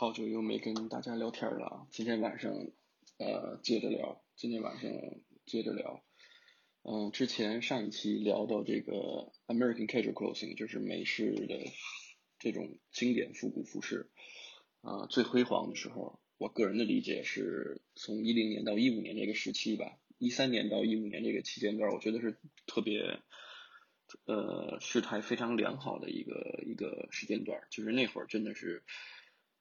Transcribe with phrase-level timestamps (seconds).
[0.00, 2.50] 好久又没跟大家聊天了，今天晚上
[3.18, 4.90] 呃接着聊，今天晚上
[5.44, 6.02] 接着聊。
[6.84, 11.66] 嗯，之前上一期聊到这个 American Casual Clothing，就是美式的
[12.38, 14.10] 这种经典复古服饰，
[14.80, 23.20] 啊最辉煌的时候，我个人的理解是从一零年到一五年这个时期吧，一三年到一五年这个期间段，我觉得是特别
[24.24, 28.82] 呃势态非常良好的一个一个时间段，就是那会儿真的是。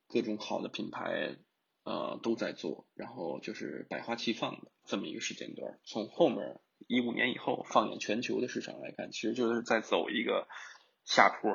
[0.10, 1.38] 各种好的品牌，
[1.84, 5.80] 呃，都在做，然后就是百花齐放的这么一个时间段。
[5.86, 10.48] 从后面一五年以后，放眼全球的市场来看，其实就是在走一个
[11.06, 11.52] 下坡，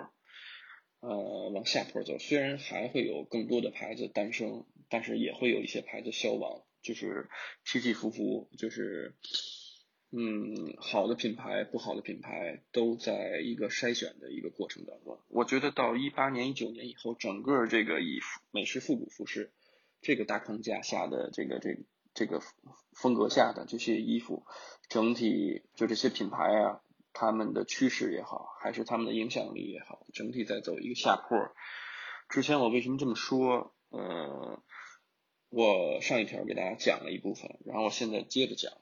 [1.00, 2.18] 呃，往下坡走。
[2.18, 7.28] 虽然还会有更多的牌子诞生，但是也会有一些牌子消亡，就是
[7.64, 9.16] 起起伏伏，就是。
[10.16, 15.18] 嗯，好的品牌，不好的品牌，都在一个筛选的一个过程当中。
[15.26, 18.20] 我觉得到一八年、一九年以后，整个这个以
[18.52, 19.50] 美式复古服饰
[20.02, 21.78] 这个大框架下的这个这
[22.14, 22.40] 这个
[22.92, 24.46] 风格下的这些衣服，
[24.88, 26.80] 整体就这些品牌啊，
[27.12, 31.36] 他们的趋势也好，还是他们的影响力也好，整体在走一个下坡。
[32.28, 33.74] 之前我为什么这么说？
[33.90, 34.62] 呃，
[35.48, 38.72] 我上一条给大家讲了一部分，然后我现在接着讲。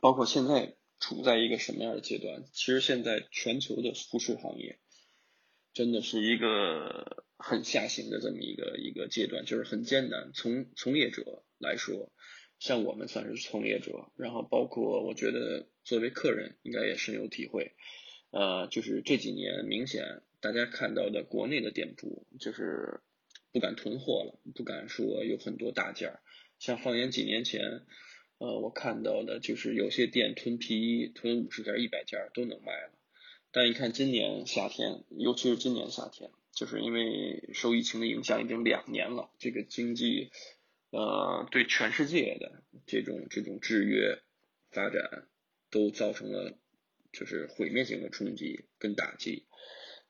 [0.00, 2.44] 包括现在处在一个什么样的阶段？
[2.52, 4.78] 其实现在全球的服饰行业
[5.72, 10.32] 真的是一个很下行的这么一个一个阶段，就是很艰难。
[10.34, 12.12] 从从业者来说，
[12.58, 17.72] 像我们算是从业者，然后包括我觉得作为客人应该也深有体会。
[18.30, 23.00] 呃，就是这几年明显大家看到的国内的店铺就是
[23.52, 26.20] 不敢囤货了，不敢说有很多大件儿。
[26.58, 27.86] 像放眼几年前。
[28.38, 32.92] 呃，我看到的就是有些店囤皮衣，囤五十件、一百件都能卖了。
[33.50, 40.30] 但一看今年夏天，尤其是今年夏天，就是因为受疫情的影响已经两年了，这个经济
[40.90, 44.22] 呃对全世界的这种这种制约
[44.70, 45.26] 发展
[45.70, 46.56] 都造成了
[47.10, 49.46] 就是毁灭性的冲击跟打击。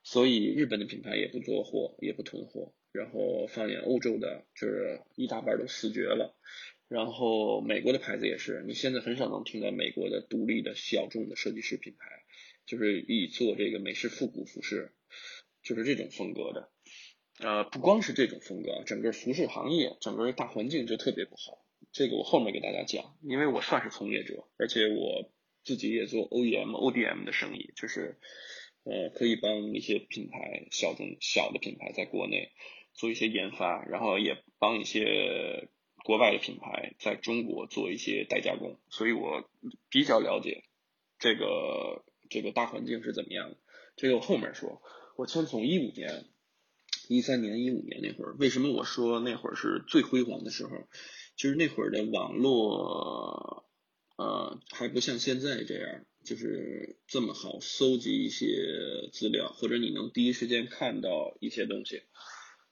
[0.02, 2.74] 所以日本的品牌也不做货，也不囤货。
[2.92, 6.36] 然后放眼欧洲的，就是一大半都死绝了。
[6.88, 12.06] 然后美国的牌子也是，你现在很少能听到美国的独立的小众的设计师品牌，
[12.64, 14.92] 就是以做这个美式复古服饰，
[15.62, 16.70] 就是这种风格的。
[17.40, 21.64] 呃，不光是这种风格，整个服饰行业，整个大环境就特别不好。
[21.92, 25.30] 这个我后面给大家讲，因为我算是从业者，而且我
[25.62, 28.18] 自己也做 OEM、ODM 的生意，就是
[28.84, 32.50] 呃可以帮一些品牌小众小的品牌在国内
[32.98, 35.70] 做一些研发，然后也帮一些。
[36.04, 39.50] 国外的品牌在中国做一些代加工，所以我
[39.90, 40.64] 比较了解
[41.18, 43.58] 这个这个大环境是怎么样的。
[43.94, 44.80] 这个我后面说，
[45.16, 46.24] 我先从一五年、
[47.08, 50.70] 一三年、一五年那会儿，为什么我说那会儿是最辉煌的时候？
[51.36, 53.66] 就是那会儿的网络
[54.16, 58.46] 呃还不像现在这样，就是这么好搜集一些
[59.12, 62.04] 资料，或者你能第一时间看到一些东西。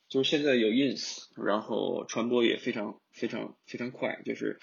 [0.09, 4.61] 就是现在有 ins，然后传播也非常非常非常快，就是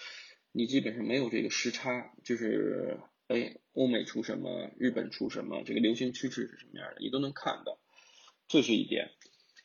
[0.54, 7.78] 你基本上没有这个时差，就是哎，欧美出什么，日本出什么，这个流行趋势是什么样的，你都能看到。
[8.48, 9.12] 这是一点，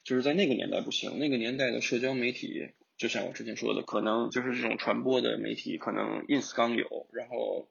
[0.03, 7.69] 就是在那个年代不行，那个年代的社交媒体，就像我之前说的，可能就是这种传播的媒体，可能 ins 刚有，然后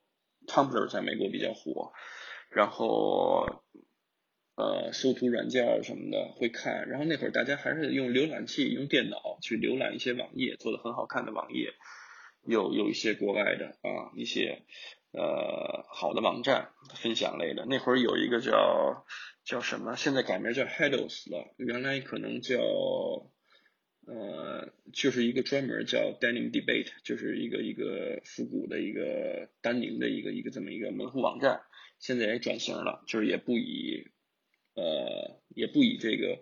[0.47, 1.91] tumblr 在美国比较火，
[2.49, 3.63] 然后。
[4.57, 11.75] 呃，搜图软件什么的会看，然后那会儿大家还是用浏览器、用电脑去浏览一些网页，做的很好看的网页，
[12.43, 14.63] 有有一些国外的啊，一些
[15.11, 17.67] 呃好的网站分享类的。
[17.67, 19.05] 那会儿有一个叫
[19.45, 22.57] 叫什么，现在改名叫 Hedos 了，原来可能叫
[24.07, 31.61] 呃，就是一个专门叫 Denim Debate，就是一个一个复古的一个丹宁的一个一个这么一个门户网站，
[31.99, 34.07] 现在也转型了，就是也不以。
[34.77, 36.39] 呃，也不以这个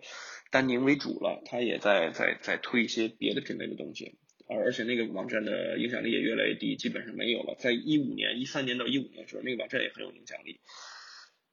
[0.50, 7.56] 丹宁为主了，他也在在在推一些别的品类的东西，而而且那个网站的影响力也越来越低，基本上没有了。
[7.58, 10.60] 在一五年、一三年到一五年的时候，那个网站也很有影响力。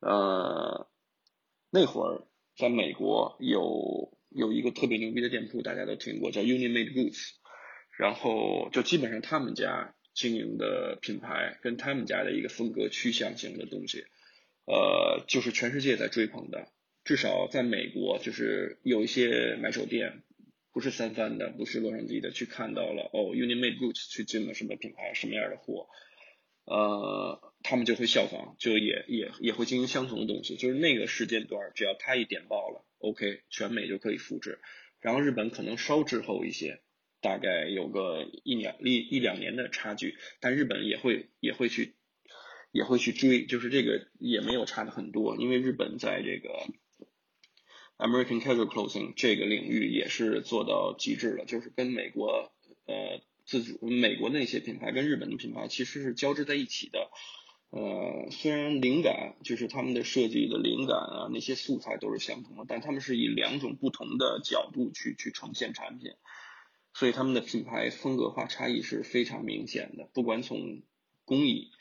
[0.02, 0.90] 呃，
[1.72, 7.30] 那会儿在美国有有一个特别牛逼的店铺，大家都听过，叫 Union Made Boots，
[7.98, 14.04] 然后就基本上他们家经营的品牌跟他们家的一个风格趋向性的东西。
[14.66, 16.70] 呃，就是全世界在追捧的，
[17.04, 20.24] 至少在美国，就是有一些买手店，
[20.72, 25.90] 不是三番的，不是洛杉矶的，去看到了哦，Unimade Boots 去进了什么品牌，什么样的货，
[26.66, 34.60] 呃，他们就会效仿，就也也也会进行相同的东西，就是那个时间段，只要他一点爆了，OK，全美就可以复制，
[35.02, 36.82] 然后日本可能稍滞后一些，
[37.22, 41.96] 大概有个一两一一两年的差距，但日本也会也会去
[42.72, 46.50] 也会去追，就是这个也没有差的很多，因为日本在这个
[47.98, 52.52] American casual clothing 这个领域也是做到极致了，就是跟美国
[52.86, 57.10] 呃自主美国那些品牌跟日本的品牌其实是交织在一起的。
[57.70, 66.12] 呃，虽然灵感就是他们的设计的灵感啊，那些素材都是相同的，但他们是以两种不同的角度去去呈现产品，
[66.94, 70.08] 所以他们的品牌风格化差异是非常明显的。
[70.14, 70.84] 不管从
[71.26, 71.72] 工艺，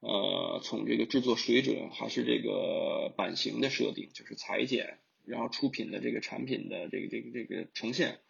[0.00, 8.20] 呃，从这个制作水准，还是这个版型的设定，就是裁剪，然后出品的这个产品的这个这个这个呈现，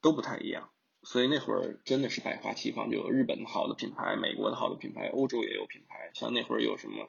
[0.00, 0.70] 都不太一样。
[1.02, 6.10] 所以那会儿真的是百花齐放，就有日本的好的品牌，美国的好的品牌，欧洲也有品牌。
[6.14, 7.08] 像那会儿有什么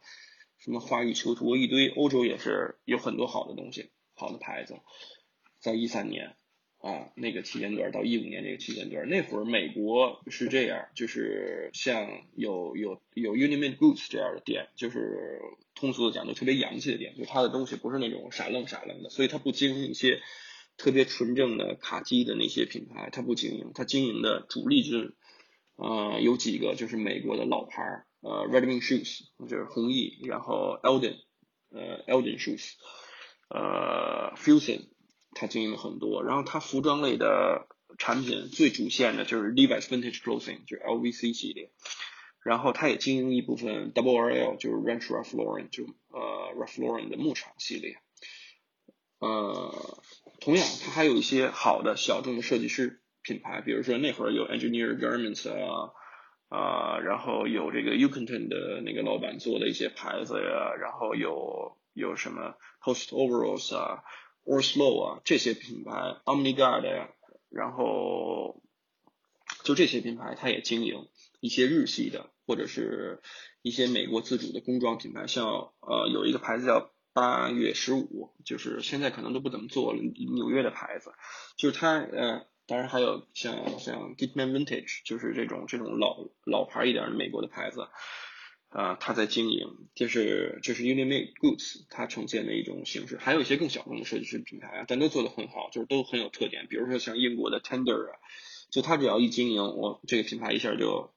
[0.60, 4.80] 什么花语囚徒一堆，欧洲也是有很多好的东西，好的牌子。
[5.60, 6.36] 在一三年
[6.80, 15.40] 啊那个期间段到一五年这个期间段，那会儿美国是这样，就是像有有有 Unimate Goods 这样的店，就是
[15.76, 20.22] 通俗的讲就特别洋气的店，就它的东西不是那种傻愣傻愣的，所以它不经营一些。
[20.80, 25.16] 特别纯正的卡机的那些品牌，它不经营，它经营的主力就是，
[25.76, 27.82] 呃，有几个就是美国的老牌，
[28.22, 31.16] 呃，Redmond Shoes 就是弘毅，然后 Elden，
[31.72, 32.74] 呃，Elden Shoes，
[33.50, 34.82] 呃，Fusion，
[35.38, 37.68] 它经营了很多，然后它服装类的
[37.98, 41.72] 产品最主线的就是 Levi's Vintage Clothing，就是 LVC 系列，
[42.44, 47.98] 然后它也经营一部分 Double RL，就是 Ranch Ralph Lauren，就呃 Ralph Lauren 的牧场系列，
[49.20, 50.00] 呃。
[50.40, 55.92] 同样，它还有一些好的小众的设计师品牌，比如说那会儿有 Engineer Garments 啊，
[56.48, 64.04] 啊，然后有这个 u c a n t o n 的那个老板做的一些牌子呀，然后有有什么 Post Overalls 啊
[64.48, 65.92] ，Orslow 啊这些品牌
[66.26, 67.10] ，Omniguard 呀，
[67.50, 68.62] 然后
[69.64, 71.08] 就这些品牌，它也经营
[71.40, 73.22] 一些日系的或者是
[73.62, 76.90] 一些美国自主的工装品牌，像呃有一个牌子叫。
[77.14, 80.00] 八月十五，就是现在可能都不怎么做了。
[80.00, 81.14] 纽约的牌子，
[81.56, 87.88] 就是它呃，当然还有像像 Gitman Vintage，就是这种这种老老牌一点的美国的牌子，
[88.70, 89.66] 啊，它在经营，
[89.96, 93.18] 就是就是 Unimate Goods，它呈现的一种形式。
[93.18, 96.68] 还有一些更小众的设计师品牌啊，但都做的很好，就是都很有特点。
[96.68, 98.20] 比如说像英国的 Tender 啊，
[98.70, 101.14] 就它只要一经营，我这个品牌一下就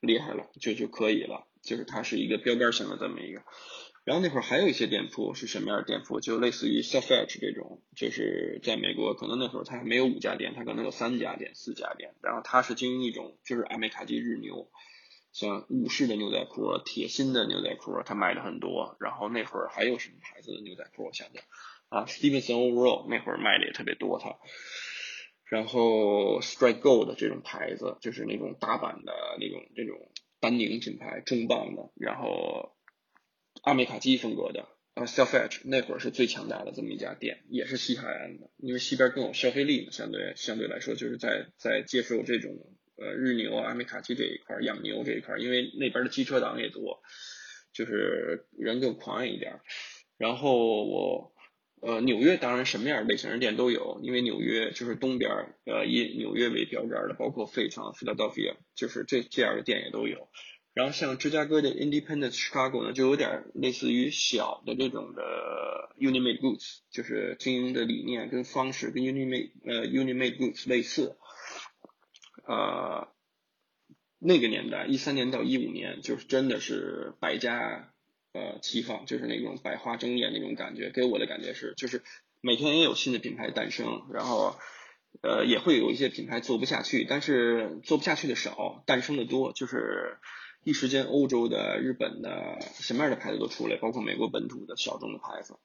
[0.00, 3.42] 厉害了，就就可以了，就是它是一个标杆性的这么一个。
[4.04, 6.18] 然后那会儿还有一些店铺是什么样的店铺？
[6.18, 12.12] 就类似于 Self Edge 这种，就是在美国可能那会儿它还没有五家店，它可能有三家店、四家店。
[12.20, 14.68] 然后它是经营一种就是阿美卡基日牛，
[15.32, 18.96] 像武士的牛仔裤、铁心的牛仔裤，他卖的很多。
[19.00, 21.06] 然后那会儿还有什么牌子的牛仔裤？
[21.06, 21.42] 我想想
[21.88, 24.36] 啊，Stevenson Overall 那会儿卖的也特别多，他。
[25.44, 32.76] 然后 Strike Gold 这种牌子，就是那种大版的那种这种丹宁品牌重磅的，然后。
[33.64, 42.56] 阿美卡基风格的，呃，Self Edge 那会儿是最强大的这么一家店，也是西海岸的，因为西边更有消费力嘛，相对相对来说，就是在在接受这种
[43.02, 47.02] 呃日牛啊、阿美卡基这一块养牛这一块，因为那边的机车党也多，
[47.72, 49.60] 就是人更狂野一点。
[50.18, 51.32] 然后我
[51.80, 55.30] 呃纽约当然什么样类型的店都有，因为纽约就是东边
[55.66, 60.28] 呃以纽约为标杆的，包括费城、Philadelphia，就是这这样的店也都有。
[60.74, 65.22] 然后像芝加哥的 Independence Chicago 呢，就有点类似于小的这种的
[65.98, 71.16] Unimate Goods，就是经营的理念跟方式跟 Unimate 呃 Unimate Goods 类似。
[72.46, 73.08] 呃，
[74.18, 77.92] 那个年代一三年到一五年，就是真的是百家
[78.32, 80.90] 呃齐放，就是那种百花争艳那种感觉。
[80.90, 82.02] 给我的感觉是，就是
[82.40, 84.56] 每天也有新的品牌诞生，然后
[85.22, 90.18] 呃也会有一些品牌做不下去，但是做不下去的少，诞生的多，就是。
[90.64, 95.58] 一时间，欧洲的、日本的什么样的牌子都出来，包括美国本土的小众的牌子。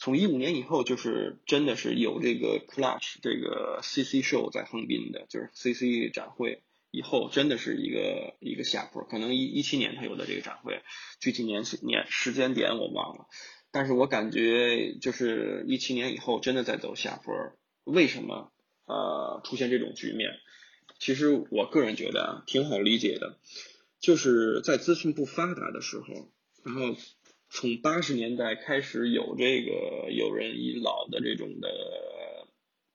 [0.00, 9.04] 从一五年以后，就是真的是有这个 Clutch 这个 CC Show 在横滨的，就是 CC 展会以后，真的是一个一个下坡。
[9.04, 10.80] 可能一一七年它有的这个展会，
[11.20, 13.26] 具体年年时间点我忘了，
[13.70, 17.34] 但是我感觉就是一七年以后真的在走下坡。
[17.84, 18.50] 为什么
[18.86, 20.30] 呃出现这种局面？
[20.98, 23.38] 其实我个人觉得啊，挺好理解的。
[24.00, 26.32] 就是在资讯不发达的时候，
[26.64, 26.96] 然后
[27.52, 31.68] 从八十年代开始有这个有人以老的这种的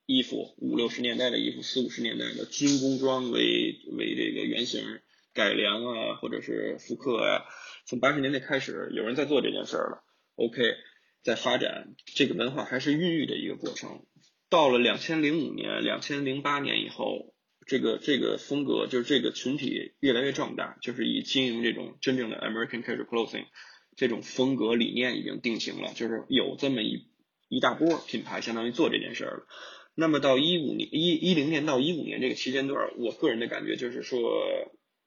[0.05, 5.01] 衣服，五六十年代的衣服，四五十年代的军工装为为这个原型
[5.33, 7.43] 改良啊，或者是复刻啊，
[7.85, 10.03] 从八十年代开始有人在做这件事儿了。
[10.35, 10.75] OK，
[11.21, 14.05] 在发展这个文化还是孕育的一个过程。
[14.49, 17.33] 到了两千零五年、两千零八年以后，
[17.67, 23.47] 这个这个风格就是这个群体越来越壮大，就是以经营这种真正的 American casual clothing
[23.95, 27.07] 这种风格理念已经定型了，就是有这么一
[27.49, 29.47] 一大波品牌相当于做这件事儿了。
[29.95, 34.19] 那么到一五年一一零年到一五年这个期间段，我个人的感觉就是说，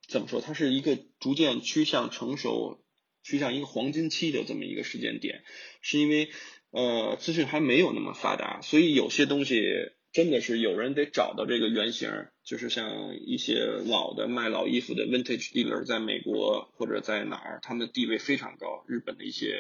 [0.09, 2.83] 怎么说，它是一个逐渐趋向成熟。
[3.25, 5.43] 趋向一个黄金期的这么一个时间点，
[5.83, 6.31] 是因为
[6.71, 9.61] 呃资讯还没有那么发达，所以有些东西
[10.11, 12.11] 真的是有人得找到这个原型，
[12.43, 18.85] 就是像一些老的卖老衣服的 vintage dealer，在美国或者在哪儿，他们的地位非常高。
[18.89, 19.59] 日本的一些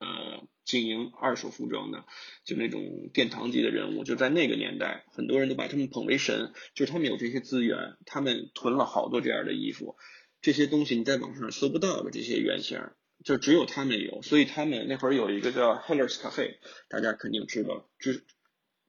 [0.00, 2.04] 呃经营二手服装的，
[2.44, 9.96] 就那种殿堂级的人物，就在那个年代，很多人都把他们捧为神，就是他们有这些资源，他们囤了好多这样的衣服。
[10.42, 12.80] 这些东西你在网上搜不到的这些原型，
[13.24, 16.56] 就只有他们有，所以他们那会儿有一个叫 Hellers Cafe，
[16.88, 17.88] 大家肯定知道。
[17.98, 18.24] 就是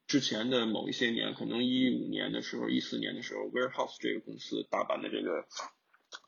[0.07, 5.45] 之前的某一些年，可能一五年的时候、一四年的时候，Warehouse 这个公司，大阪的这个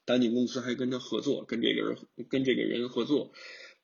[0.05, 1.97] 丹尼公司还跟他合作，跟这个人
[2.29, 3.33] 跟这个人合作。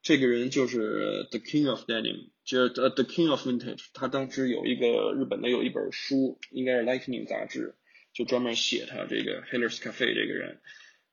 [0.01, 3.85] 这个人就是 The King of Denim，就是 The King of Vintage。
[3.93, 7.73] 他当时有一个日本的有一本书，应该是 Lightning 杂志，
[8.13, 10.61] 就专门写他这个 Hellers Cafe 这个人。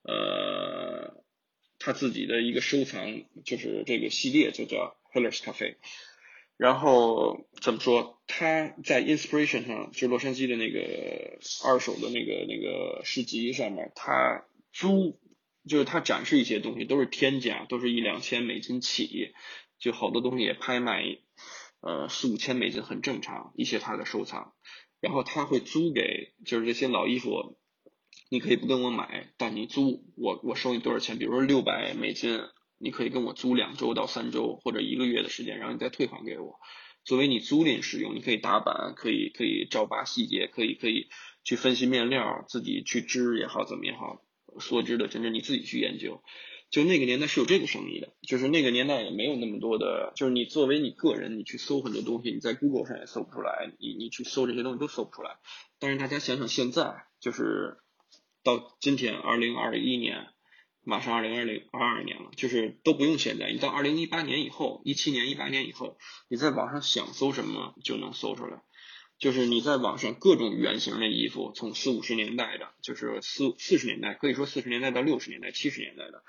[0.02, 1.24] 呃，
[1.78, 5.76] 他自己的一个收藏就是这个系列，就叫 Hellers Cafe。
[6.56, 8.23] 然后怎么说？
[8.26, 15.21] 他在 Inspiration 上，就洛杉矶的那个二手的那个那个市集上面，他租
[15.68, 19.35] 就是他展示一些东西都是天价，都是一两千美金起，
[19.78, 21.02] 就好多东西也拍卖，
[21.80, 23.52] 呃四五千美金很正常。
[23.56, 24.54] 一些他的收藏，
[25.00, 27.59] 然后他会租给就是这些老衣服。
[28.30, 31.18] 你可以不跟我买，但你租我我收你多少钱？
[31.18, 32.40] 比如说六百美金，
[32.82, 36.58] 你可以跟我租两周到三周或者一个月的时间，然后你再退还给我，
[37.04, 38.16] 作为你租赁使用。
[38.16, 41.08] 你可以打版，可以可以照扒细节，可以可以
[41.44, 44.24] 去分析面料，自己去织也好怎么也好，
[44.58, 46.20] 梭织的真正你自己去研究。
[46.70, 55.36] 就那个年代是有这个生意的，就是那个年代也没有那么多的，就是你作为你个人，你去搜很多东西，你在 Google 上也搜不出来，你你去搜这些东西都搜不出来。
[55.78, 57.78] 但是大家想想现在，就是。
[58.44, 60.26] 到今天，二零二一年，
[60.84, 65.96] 马上二零二零二二年了，就是都不用现在，你到二零一八年以后，一七年、一八年以后，
[66.28, 68.62] 你在网上想搜什么就能搜出来。
[69.18, 76.24] 就是你在网上各种原型的衣服，从四五十年代的，就是四四十年代，可以说四十年代到六十年代、七十年代的。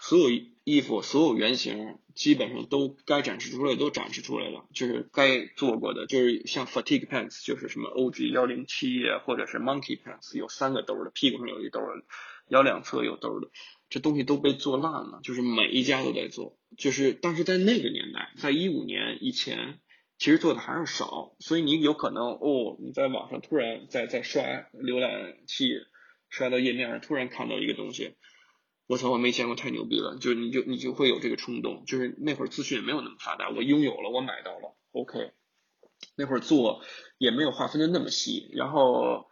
[0.00, 0.30] 所有
[0.64, 12.04] 衣服、所有原型基本上都该展示出来都展示出来了，就是该做过的，就是像 fatigue pants，就是什么 OG 幺零七或者是 monkey pants，有三个兜的，屁股上有一兜的，
[12.48, 13.48] 腰两侧有兜的，
[13.88, 19.80] 这东西都被做烂了，就是每一家都在做，就是但是在那个年代，在一五年以前，
[20.18, 25.68] 其实做的还是少，所以你有可能哦，你在网上突然在在刷浏览器，
[26.28, 28.16] 刷到页面上突然看到一个东西。
[28.86, 29.10] 我操！
[29.10, 35.32] 我没见过太牛逼了，就你就你就会有这个冲动，就是那会儿资讯也没有那么发达，我拥有了，我买到了，OK。
[36.16, 36.82] 那会儿做
[37.18, 39.28] 也没有划分的那么细，然后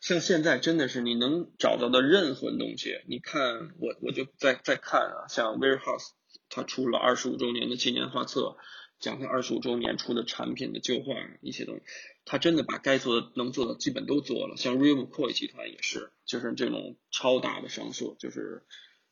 [0.00, 6.10] 像现在真的是你能找到的任何东西，你看我我就在在看啊，像 Warehouse
[6.48, 8.56] 它出了二十五周年的纪念画册。
[8.98, 11.12] 讲他二十五周年出的产品的旧画
[11.42, 11.82] 一些东西，
[12.24, 14.56] 他真的把该做的能做的基本都做了。
[14.56, 18.62] 像 Real McCoy 集团也是，就是这种超大的商社，就是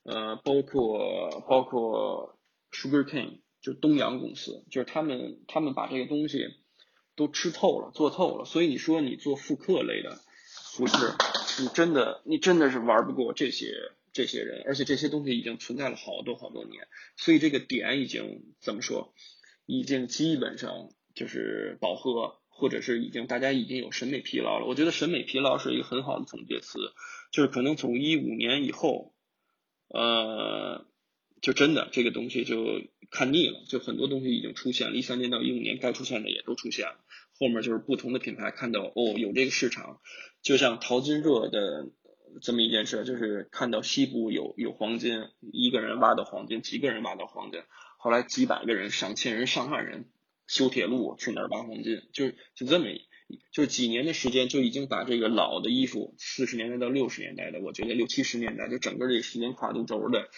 [0.02, 2.38] 呃，包括包括
[2.72, 6.38] Sugar Cane，就是东洋公司，就是他们他们把这个东西
[7.14, 8.46] 都吃透了，做透了。
[8.46, 10.18] 所以你说你做复刻类的
[10.76, 10.96] 不是，
[11.62, 13.74] 你真的你真的是玩不过这些
[14.12, 19.14] 这些人，而且这些东西已经存在了好多好多年，所以这个点已经怎么说？
[19.66, 24.66] 已经基本上就是饱和，或者是已经大家已经有审美疲劳了。
[24.66, 26.78] 我觉得审美疲劳是一个很好的总结词，
[27.30, 29.14] 就是可能从一五年以后，
[29.88, 30.86] 呃，
[31.44, 34.96] 就真的这个东西就看腻了，就很多东西已经出现了。
[34.96, 37.04] 一三年到一五年该出现的也都出现了，
[37.38, 40.00] 后面就是不同的品牌看到哦有这个市场，
[40.40, 41.90] 就像淘金热的
[42.40, 45.20] 这么一件事，就是看到西部有有黄金，
[45.52, 47.60] 一个人挖到黄金，几个人挖到黄金。
[47.98, 50.08] 后来几百个人、上千人、上万人
[50.46, 52.86] 修铁路去哪儿挖黄金，就是就这么，
[53.52, 60.30] 就几年的时间就已经把这个老的衣服，四十年代到六十年代的，我觉得六七十年代就整个这个时间跨度轴的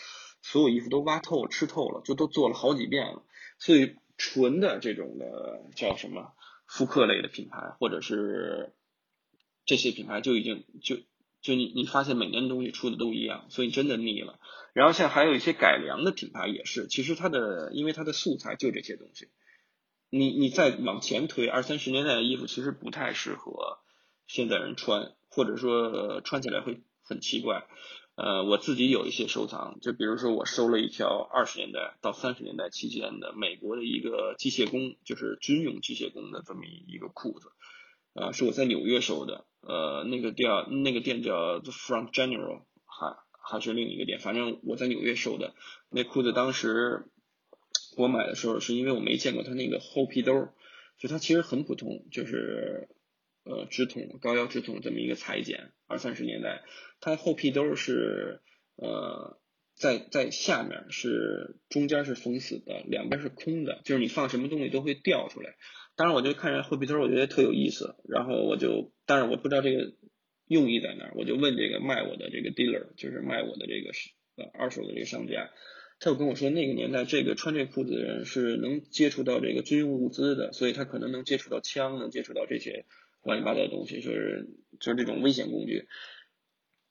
[0.42, 3.22] 所有衣服都挖透、吃透了，就都做了好几遍了。
[3.58, 6.32] 所以纯的这种的叫什么
[6.66, 8.74] 复刻类的品牌，或者是
[9.64, 10.96] 这些品牌就已经就。
[11.42, 14.40] 就你你发现每年东西出的都一样，所以真的腻了。
[14.72, 19.28] 然后像还有一些改良的品牌也是，其实它的因为它的素材就这些东西，
[20.10, 23.78] 你你再往前推，二三十年代的衣服其实不太适合
[24.26, 27.68] 现在人穿，或者说穿起来会很奇怪。
[28.16, 37.50] 呃，我自己有一些收藏，就比如说我收了一条二十年代到三十年代期间的美国的一个机械工，就是军用机械工的这么一个裤子，
[38.14, 40.50] 啊，是我在纽约收的，呃，那个店
[40.82, 45.54] 那个店叫 The Front General，还还是另一个店，反正我在纽约收的
[45.90, 47.04] 那裤子，当时
[47.98, 50.48] 我买的时候是因为我没见过它那个厚皮兜，
[50.98, 52.88] 就它其实很普通，就是。
[53.48, 56.64] 呃，直筒高腰直筒这么一个裁剪，二三十年代，
[57.00, 58.40] 它后皮兜是
[58.74, 59.38] 呃
[59.76, 65.54] 在在下面是中间是封死的，两边是空的，就是你放什么东西都会掉出来。
[65.94, 69.94] 当然，我就看着后皮兜，我觉得特有意思，然后我就，但是我不知道这个
[70.48, 73.92] 用意在哪儿，我就问这个卖我的这个 dealer，就是卖我的这个
[74.36, 75.50] 呃二手的这个商家，
[76.00, 82.86] 他就跟我说，那个年代这个穿这裤子的人是能接触到这个军用物资的，所以他可能能接触到枪，能接触到这些。
[83.26, 84.48] 乱七八糟的东西，就是
[84.80, 85.88] 就是这种危险工具。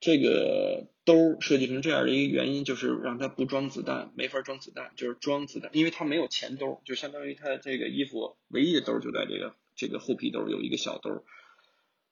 [0.01, 11.23] 这个兜设计成这样的一个原因，就是让它不装子弹，没法装子弹，就是装子弹，因为它没有前兜，就相当于它这个衣服唯一的兜就在这个这个后皮兜有一个小兜，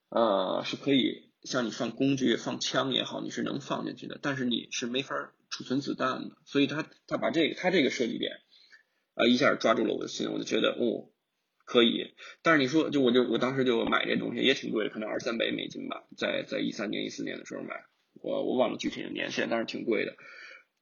[0.08, 8.40] 呃，是可以像你放工具、放枪也好，你是能放进去的，但是你是没法储存子弹的，所以他他把这个他这个设计点
[9.12, 11.10] 啊一下抓住了我的心，我就觉得哦。
[11.64, 17.84] 可以，但是你说，就我就我当时就买这东西也挺贵，可能二三百美金吧，在在一三年一四年的时候买，
[18.20, 20.14] 我我忘了具体的年限，但是挺贵的。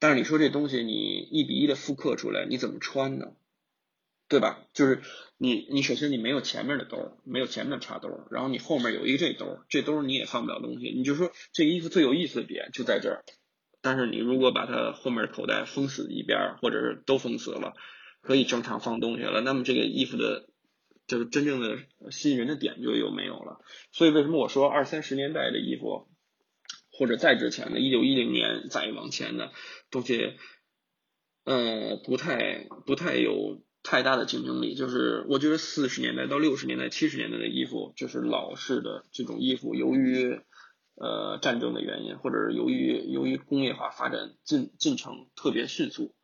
[0.00, 0.92] 但是你说这东西你
[1.30, 3.32] 一比一的复刻出来，你怎么穿呢？
[4.28, 4.66] 对吧？
[4.72, 5.02] 就是
[5.38, 10.90] 你你首先你没有前面的兜，没有前面的插兜，然后你后面有一个这兜，这兜你也放不了东西。
[10.90, 13.22] 你就说这个衣服最有意思的点就在这儿，
[13.80, 17.74] 但是你如果把它后面口袋封死一边，或者是都封死了，
[18.20, 20.48] 可以正常放东西了，那么这个衣服的。
[21.12, 21.76] 就是真正的
[22.10, 26.08] 吸引人的点就又没有了，所以为什么我说二三十年代的衣服，
[26.90, 29.52] 或者再之前的，一九一零年再往前的
[29.90, 30.38] 东西，
[31.44, 34.74] 呃，不太不太有太大的竞争力。
[34.74, 40.40] 就是我觉得四十年代到六十年代、七十年代的衣服，就是老式的这种衣服，由于
[40.94, 46.14] 呃战争的原因，或者是由于由于工业化发展进进程特别迅速。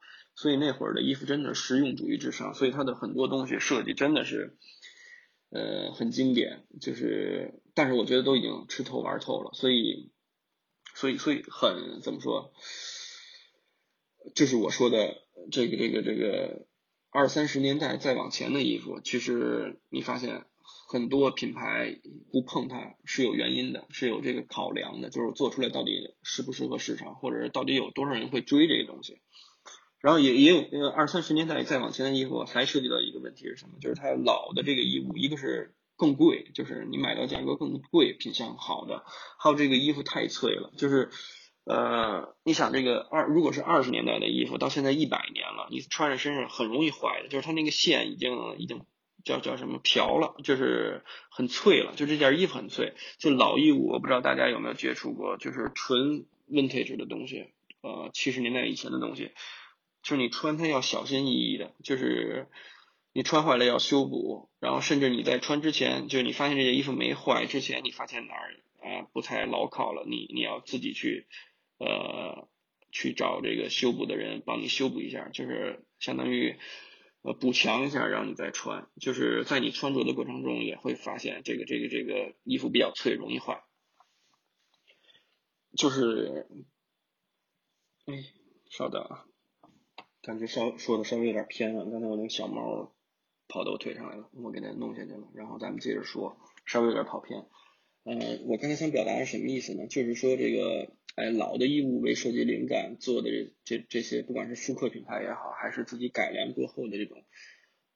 [0.41, 4.57] 所以那会儿的衣服真的实用主义至上，所以它的很多东西设计真的是，
[5.51, 6.67] 呃，很经典。
[6.81, 9.51] 就是，但是我觉得都已经吃透玩透了。
[9.55, 10.13] 所以，
[10.95, 12.53] 所以，所以很怎么说？
[14.35, 15.17] 就是我说的
[15.51, 16.67] 这个这个这个
[17.11, 20.45] 二三十年代再往前的衣服，其实你发现
[20.89, 21.99] 很多品牌
[22.31, 29.23] 不碰它是有原因的，是有这个考量的，就是做出来到底适不适合市场，或者是到底有多少人会追这个东西。
[30.01, 33.73] 然后也也有呃二三十年代再往前的衣服，还涉及到一个问题是什么？
[33.81, 39.05] 就是它老的这个衣物，一个是更贵，就是你买到价格更贵，品相好的，
[39.41, 41.11] 还有这个衣服太脆了，就是
[41.65, 48.83] 呃你想这个二如果是二十年代的衣服，到现在一百年了，你穿在身上很容易坏的，就是它那个线已经已经
[49.25, 52.95] 叫叫什么瓢了，就是很脆了，就这件衣服很脆。
[53.19, 57.49] 就老衣物，我不知道大家有没有接触过，就是纯 vintage 的东西，
[57.83, 59.33] 呃七十年代以前的东西。
[60.03, 62.49] 就是你穿它要小心翼翼的，就是
[63.13, 71.27] 你穿坏了要修补，然后甚至你在穿之前，就是你发现这件衣服没坏之前，你发现哪儿啊不太牢靠了，你你要自己去
[71.79, 72.49] 呃
[72.91, 76.57] 去找这个修补的人帮你修补一下，就是相当于
[77.23, 78.89] 呃补强一下，然后你再穿。
[79.01, 83.63] 就是在你穿着的过程中也会发现这个这个这个衣服比较脆，容易坏。
[85.77, 86.49] 就是，
[88.07, 88.15] 哎，
[88.71, 89.28] 稍等啊。
[90.29, 92.93] 感觉稍说的稍微有点偏了，刚才我那个小猫
[93.49, 96.37] 跑到我腿上来了，我给它弄下去了，然后咱们接着说，
[96.67, 97.47] 稍微有点跑偏。
[98.05, 99.87] 呃，我刚才想表达是什么意思呢？
[99.87, 107.25] 就是说这个，哎，老的衣物为设计灵感做的这这这些，不管是复刻品牌也好，还是自己改良过后的这种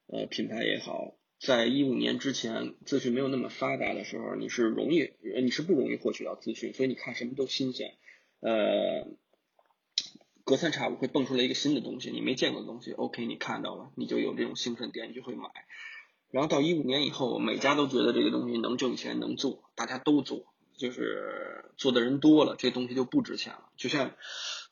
[0.07, 7.92] 呃品牌也好，在一五年之前资讯没有那么发达的时候，你是容易你是不容易获取到资讯，所以你看什么都新鲜，
[8.40, 9.07] 呃。
[10.44, 15.48] 隔三差五会蹦出来一个新的东西，你没见过的东西，OK，你看到了，你就有这种兴奋点，你就会买。
[16.31, 23.68] 然后到一五年以后，每家都觉得这个东西能挣钱，能做，大家都做，就是做的人多了，这东西就不值钱了。
[23.76, 24.12] 就像，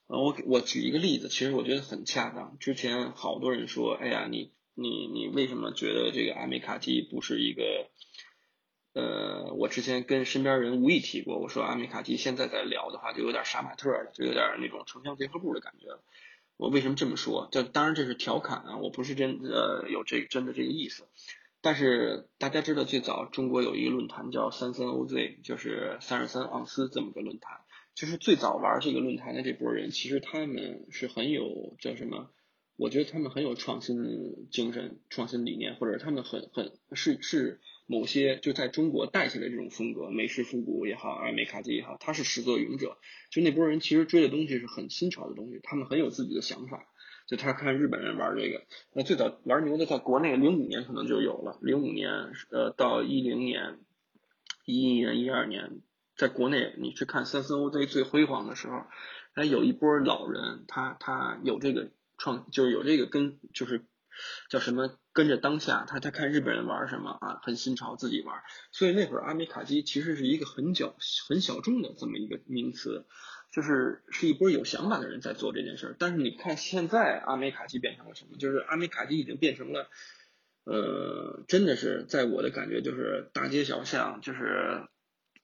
[0.06, 2.56] 呃，我我举一个例子，其实我觉得很恰当。
[2.59, 7.62] 之前好多人说，哎呀，你你你为什么觉得这个阿美卡基不是一个？
[8.92, 15.87] 呃，我之前跟身边人无意提过，我说阿米卡提现在在聊的话，就有点杀马特了，就有点那种城乡结合部的感觉。
[16.57, 17.48] 我为什么这么说？
[17.53, 21.05] 这当然这是调侃啊，我不是真呃有这真的这个意思。
[21.62, 27.61] 但是大家知道，最早中国有一个论坛叫三三 OZ，就是三十三盎司这么个论坛。
[27.94, 32.31] 就是最早玩这个论坛的这波人，其实他们是很有叫什么？
[32.76, 42.98] 我觉得他们很有创新精神、创新理念，或者他们很很是是某些就在中国带起来这种风格，美式复古也好，阿美卡基也好，他是始作俑者。
[43.31, 46.87] 就那波人其实追的东西是很新潮的东西，他们很有自己的想法。
[47.26, 53.81] 就他看日本人玩这个，那最早玩牛的在国内零五年可能就有了，零五年呃到一零年、
[54.64, 55.81] 一一年、一二年，
[56.14, 58.85] 在国内你去看三森 OZ 最辉煌的时候，
[59.33, 63.85] 还有一波老人，他他有这个创，就是有这个跟就是
[64.49, 68.42] 叫什么跟着当下，他他看日本人玩什么啊，很新潮，自己玩，
[68.73, 70.94] 所以那会儿阿美卡基其实是一个很小
[71.29, 73.07] 很小众的这么一个名词。
[73.53, 78.37] 就是是一波有想法的人在做这件事，但是你看现在阿美卡基变成了什么？
[78.38, 79.88] 就是阿美卡基已经变成了，
[80.62, 84.87] 呃，真的是在我的感觉就是大街小巷就是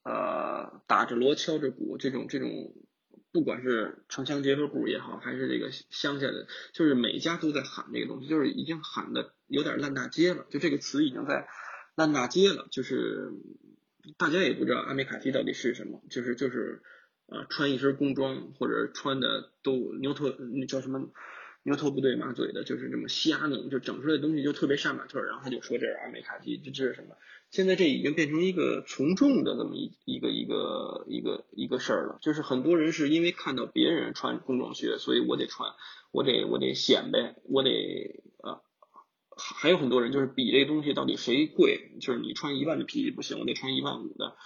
[0.05, 2.73] 呃打着锣敲着鼓这种这种，
[3.37, 11.47] 不管是城乡结合部也好，还是这个乡下的，就是每家都在喊这个东西，就是已经喊的有点烂大街了，就这个词已经在
[11.95, 13.31] 烂大街了，就是
[14.17, 16.81] 大家也不知道阿美卡基到底是什么，就是就是。
[17.29, 21.11] 啊，穿一身工装或者穿的都牛头那叫什么
[21.65, 25.21] 牛头不对马嘴的，就是这么瞎弄，就整出来的东西就特别杀马特。
[25.23, 27.17] 然后他就说这是阿美卡基，这这是什么？
[27.51, 32.19] 现在这已经变成一个从众的这么一一个一个一个一个事儿了。
[32.21, 35.71] 就是很多人是因为看到别人穿工装靴，所以我得穿，
[36.13, 37.71] 我得我得显摆，我得
[38.43, 38.61] 呃，
[39.37, 44.37] 还有很多人就是比这东西到底谁贵，就是你穿一万的皮衣不行，我得穿一万五的。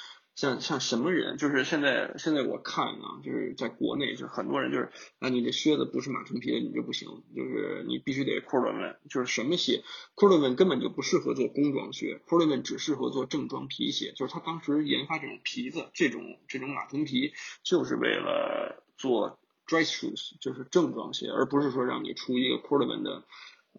[0.40, 9.82] 像像什么人，就是现在现在我看啊，就是在国内，就很多人就是啊，你这靴子不是马蹄皮的你就不行，就是你必须得 c o r d o n 就是什么鞋
[10.16, 19.90] c o r d o n 根本就不适合做工装靴 c o r d o n 只适合做正装皮鞋，就是他当时研发这种皮子，这种这种马蹄皮，就是为了做 dress
[19.90, 23.24] shoes，就是正装鞋，而不是说让你出一个 c o r d o n 的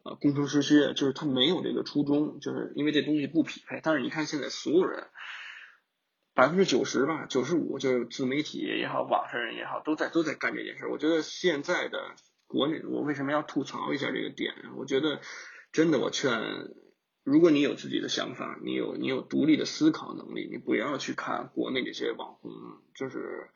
[0.03, 3.79] 呃工程师靴，就是他没有这个初衷，就是因为这东西不匹配。
[3.81, 5.07] 但是你看现在所有人。
[6.33, 10.87] 百分之九十吧，九十五就是自媒体也好，网上人也好，都在都在干这件事。
[10.87, 12.15] 我觉得现在的
[12.47, 14.53] 国内，我为什么要吐槽一下这个点？
[14.77, 15.19] 我觉得
[15.73, 16.31] 真的，我劝，
[17.25, 22.51] 如果你有自己的想法，你有你有独立的思考能力，你不要去看国内这些网红，
[22.95, 23.49] 就是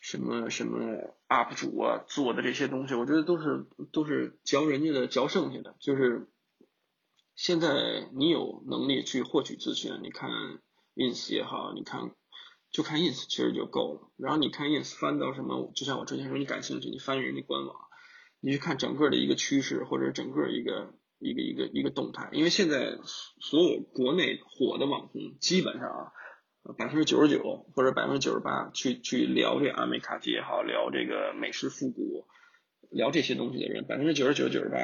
[0.00, 5.76] 什么什么 UP 主啊做的这些东西，我觉得都是都是嚼人家的嚼剩下的。
[5.80, 6.28] 就是
[7.34, 10.28] 现在你有能力去获取资讯，你看。
[11.00, 12.10] Ins 也好，你看
[12.70, 14.12] 就看 ins 其实就够了。
[14.18, 17.74] 然后你看 ins 翻到什么，就像我之前说，你感兴趣，你翻人家官网，
[18.40, 22.28] 你去看整个的一个趋势或者整个一个一个一个一个动态。
[22.32, 22.98] 因为现在
[23.40, 26.12] 所有国内火的网红，基本上啊，
[26.76, 32.26] 百分之九十九或者百分之九十八去去聊这阿美卡基也好，聊这个美式复古，
[32.90, 34.78] 聊这些东西的人，百分之九十九九十八，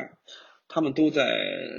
[0.67, 1.23] 他们都在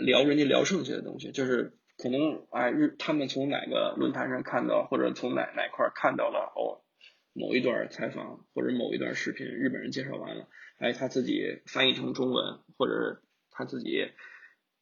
[0.05, 1.76] 聊人家聊剩下的东西，就是。
[1.97, 6.85] 可能哎日他们从哪个论坛上看到，或者从哪哪块看到了哦，
[7.33, 14.11] 某一段采访或者某一段视频，日本人介绍完了，哎他自己翻译成中文，或者他自己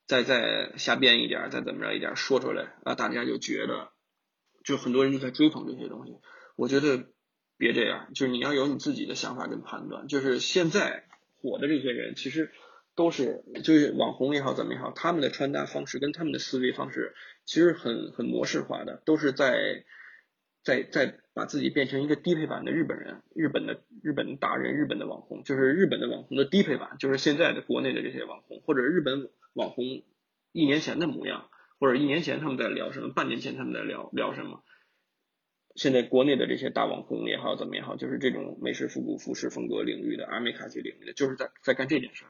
[0.05, 3.91] 再再瞎编一点，再怎么着一点说出来啊，大家就觉得，
[4.65, 6.19] 就很多人就在追捧这些东西。
[6.57, 7.05] 我觉得
[7.57, 10.07] 别这样，就是你要有你自己的想法跟判断。
[10.07, 11.05] 就是现在
[11.37, 12.51] 火的这些人，其实。
[12.95, 19.83] 都是就是网红也好怎么也好，他们的穿搭方式跟他们的思维方式其实很很模式化的，都是在
[20.63, 30.03] 在在把自己变成一个低配版的日本人，日本的日本达人，日本的网红，就是日本的网红的低配版，就是现在的国内的这些网红，或者日本网红
[30.53, 34.63] 一年前的模样，或者一年前他们在聊什么，半年前他们在聊聊什么，
[35.75, 42.23] 现在国内的这些大网红也好怎么也好，就是这种美式复古服饰风格领域的阿美卡奇领域的，就是在在干这件事。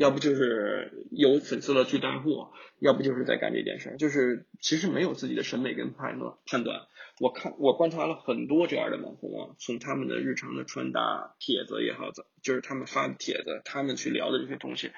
[0.00, 6.86] 要不就是有粉丝了去带货，要不就是在干这件事儿，就是其实没有自己的审美跟判断判断。
[7.18, 14.90] 我看我观察了很多这样的网红，从他们的日常的穿搭帖子也好，就是他们发的帖子，他们去聊的这些东西，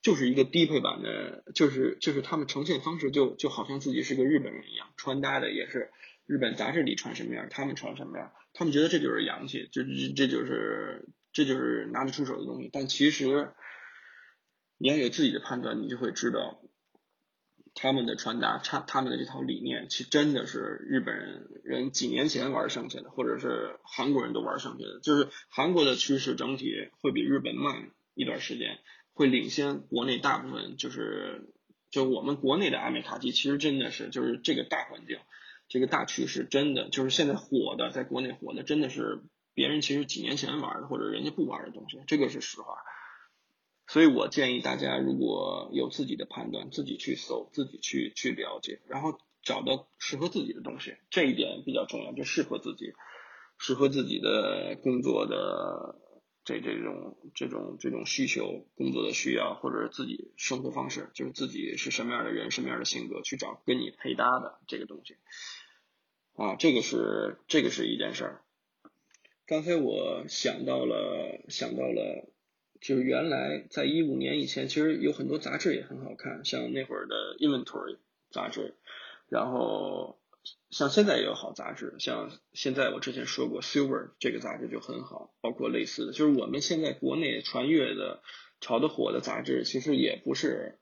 [0.00, 5.90] 就是一个低配版的，就是就是他们呈现方式就就好像自己是个日本人一样，穿搭的也是
[6.24, 13.50] 日本杂志里穿什么样，他们穿什么样，他们觉得这就是洋气，就这这就是这就是拿得出手的东西，但其实。
[14.82, 16.58] 你要有自己的判断，你就会知道
[17.74, 24.98] 他们的穿搭，他他们的这套理念，其实真的是日本人人几年前玩剩下的，或者是韩国人都玩剩下的。
[25.00, 28.78] 就是韩国的趋势整体会比日本慢，一段时间，
[29.12, 31.52] 会领先国内大部分，就是
[31.90, 35.18] 就我们国内的阿美卡基，其实真的是就是这个大环境，
[35.68, 39.20] 这个大趋势，真的就是现在火的，在国内火的，真的是
[39.52, 42.78] 别人其实几年前玩的或者人家不玩的东西，这个是实话。
[43.92, 52.92] 所以我建议大家，如果有自己的判断，自己去搜，自己去去了解，然后找到适合自己的东西，这一点比较重要，就适合自己，
[53.58, 55.96] 适合自己的工作的
[56.44, 65.16] 这这种这种这种需求，工作的需要或者自己生活方式，就是自己是什么样的人，什么样的性格，去找跟你配搭的这个东西，
[66.36, 68.44] 啊，这个是这个是一件事儿。
[69.46, 72.30] 刚才我想到了，想到了。
[72.80, 77.98] 就是原来在一五年以前，其实有很多杂志也很好看，像那会儿的 Inventory
[78.30, 78.74] 杂志，
[79.28, 80.18] 然后
[80.70, 88.22] 像现在也有好杂志，像现在我之前说过 Silver 这个杂志就很好，包括类似的，就是我们现在国内传阅的
[88.60, 90.78] 炒得火的杂志，其实也不是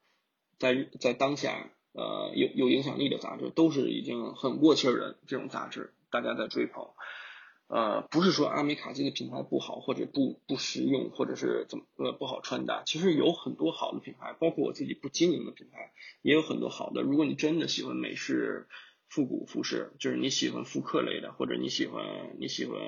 [0.59, 6.91] 在在当下呃有有影响力的杂志，都是已经很过气儿的这种杂志，大家在追捧。
[7.69, 12.83] 呃，不是说阿美卡基的品牌不好，或者不不实用，或者是怎么呃不好穿搭。
[12.87, 17.03] 其实有很多好的品牌，包括我自己不经营的品牌，也有很多好的。
[17.03, 18.69] 如果你真的喜欢美式
[19.11, 22.81] 复古服饰，就是你喜欢复刻类的，或者你喜欢你喜欢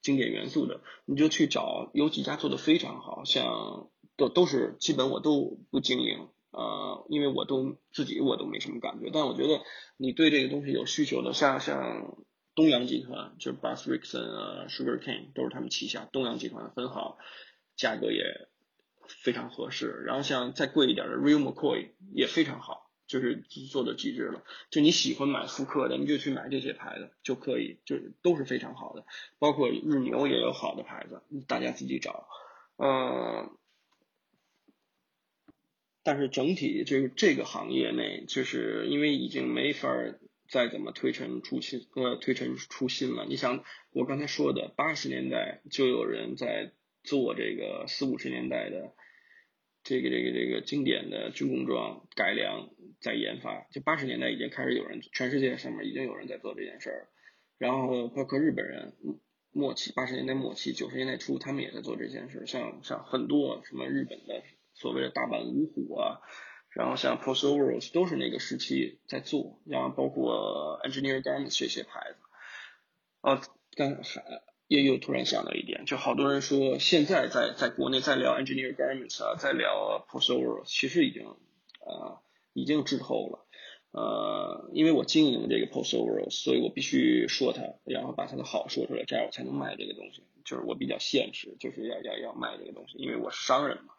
[0.00, 9.10] 经典元素的，你就去找有几家做的非常好，像都都是基本我都不经营，呃，因为我都自己我都没什么感觉。
[9.12, 9.62] 但我觉得
[9.96, 12.16] 你对这个东西有需求的，像像。
[12.54, 16.06] 东阳集团就是 b u s r i c k s o n 啊，Sugar Cane 都是他们旗下。
[16.12, 17.16] 东阳集团很好，
[17.76, 18.46] 价格也
[19.06, 20.02] 非常合适。
[20.04, 24.44] 然后像再贵一点的 Real McCoy 也非常好，就是做的极致了。
[24.70, 29.06] 就你喜欢买复刻的，你就去买这些牌子就可以，就都是非常好的。
[29.38, 32.28] 包括日牛也有好的牌子，大家自己找。
[32.76, 33.56] 嗯，
[36.02, 39.88] 但是整体这个这个行业内，就是因为已经没法。
[40.52, 43.24] 再怎么推陈出新，呃，推陈出新了。
[43.24, 48.94] 你想，我刚才说的，八十年代就有人在做这个四五十年代的
[49.82, 52.68] 这个这个这个经典的军工装改良，
[53.00, 53.66] 在研发。
[53.72, 57.08] 就八十年代已经开始有人，全世界上面已经有人在做这件事儿。
[57.56, 58.92] 然后包括日本人，
[59.52, 62.46] 末期八十年代末期九十年代初，他们也在做这件事儿。
[62.46, 64.42] 像像很多什么日本的
[64.74, 66.20] 所谓的大阪五虎啊。
[66.74, 72.16] 然后像 Post Overalls 都是那个时期在做，然后包括 Engineer Garments 这些牌子。
[73.20, 73.40] 哦，
[73.76, 82.20] 刚还也又突然想到一点，就好多人说现在在在国内在聊 Engineer Garments 啊，在聊 Post Overalls，其实已经啊
[82.54, 83.46] 已经滞后了。
[83.90, 90.22] 呃，因为我经营这个 Post Overalls，所以我必须说它，然后把它的好说出来，这样我才能卖这个东西。
[90.46, 93.92] 就是我比较现实，就是要要要卖这个东西，因为我是商人嘛。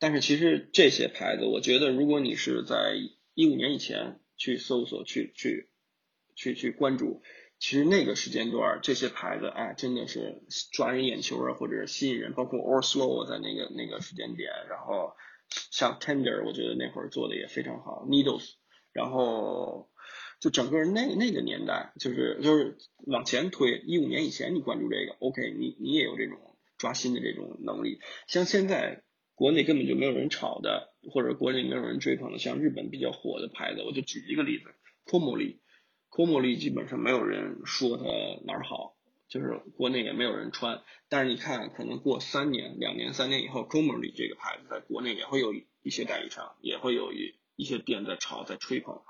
[0.00, 2.94] 但是其实这些牌子，我觉得如果你是在
[3.34, 5.68] 一五年以前去搜索、去去
[6.34, 7.22] 去去关注，
[7.58, 12.32] 其实那个时间段这些牌子，哎，真的是抓人眼球啊，或者是吸引人。
[12.32, 15.12] 包括 Or Slow 在那个那个时间点，然后
[15.70, 18.06] 像 Tender，我觉得那会儿做的也非常好。
[18.08, 18.54] Needles，
[18.94, 19.90] 然后
[20.40, 28.00] 就整个那那个年代，就是就是往前推一五年以前，你关注这个，OK，你你也有这种抓新的这种能力。
[28.26, 29.02] 像现在。
[29.40, 34.64] 国内根本就没有人炒的，或者国内没有人追捧的，像日本比较火的牌子，我就举一个例子
[35.06, 35.58] k o m o l i
[36.10, 38.04] k o m o l i 基本上没有人说它
[38.44, 38.96] 哪儿好，
[39.30, 40.82] 就是国内也没有人穿。
[41.08, 49.00] 但是你看，可能过三年、两年、三年以后 k o m o l i 这个牌子在国内也会有一些代理商，也会有一一些店在炒、在吹捧，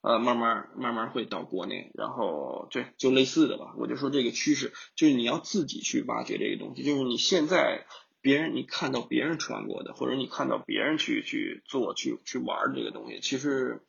[0.00, 3.76] 呃，慢慢慢慢会到国内，然后对，就类似的吧。
[3.78, 7.86] 我就说这个趋势，就是你要自己去挖掘这个东西，就是你现在。
[8.22, 13.82] 别人你看到别人穿过的，或者你看到别人去去做去去玩这个东西，其实，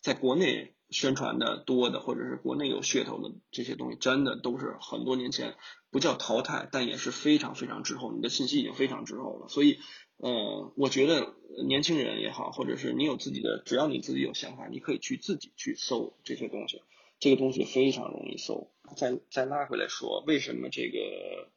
[0.00, 5.54] 在国内宣传的多的，或者是国内有噱头的这些东西，真的都是很多年前
[5.90, 8.10] 不叫淘汰，但也是非常非常滞后。
[8.12, 9.78] 你的信息已经非常滞后了，所以，
[10.16, 11.34] 呃，我觉得
[11.66, 16.82] 年轻人也好，或者是你有自己的，只要你自己有想法，你可以去自己去搜这些东西，
[17.20, 18.72] 这个东西非常容易搜。
[18.96, 21.50] 再再拉回来说，为什么这个？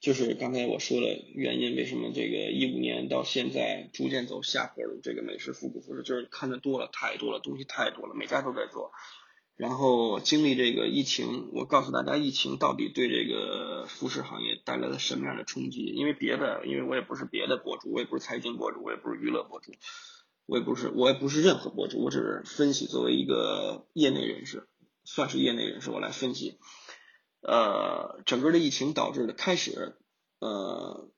[0.00, 4.98] 就是刚才我说了原因，为什么这个一五年到现在逐渐走下坡路？
[5.02, 8.92] 这个美式复古服饰就是看的多了，太多了，东西太多了，每家都在做。
[9.56, 15.84] 然后经历这个疫情，我告诉大家，疫情到底对这个服饰行业带来了什么样的冲击？
[15.84, 19.72] 因为别的，因为我也不是别的博主，我也不是财经博主，我也不是娱乐博主，
[20.46, 24.66] 我也不是，我也不是任何博主，我只是分析，作为一个业内人士，
[25.04, 26.58] 算是业内人士，我来分析。
[27.42, 29.96] 呃，整个的疫情导致的开始，
[30.40, 31.08] 呃，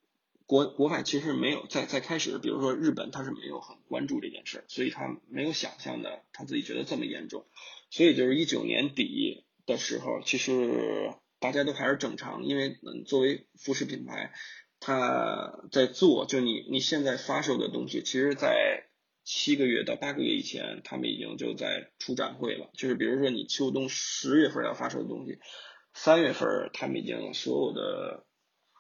[0.47, 7.47] 国国外其实没有在在开始，比如说日本，他是没有很关注这件事，所以他没有想象的他自己觉得这么严重，
[7.91, 14.33] 所以就是一九年底的时候，其实大家都还是正常，因为嗯，作为服饰品牌，
[14.79, 18.85] 他在做，就你你现在发售的东西，其实，在
[19.25, 25.39] 七个月到八个月以前，他们已经就在出展会了，就是比如说你秋冬十月份要发售的东西，
[25.95, 28.27] 三月份他们已经所有的。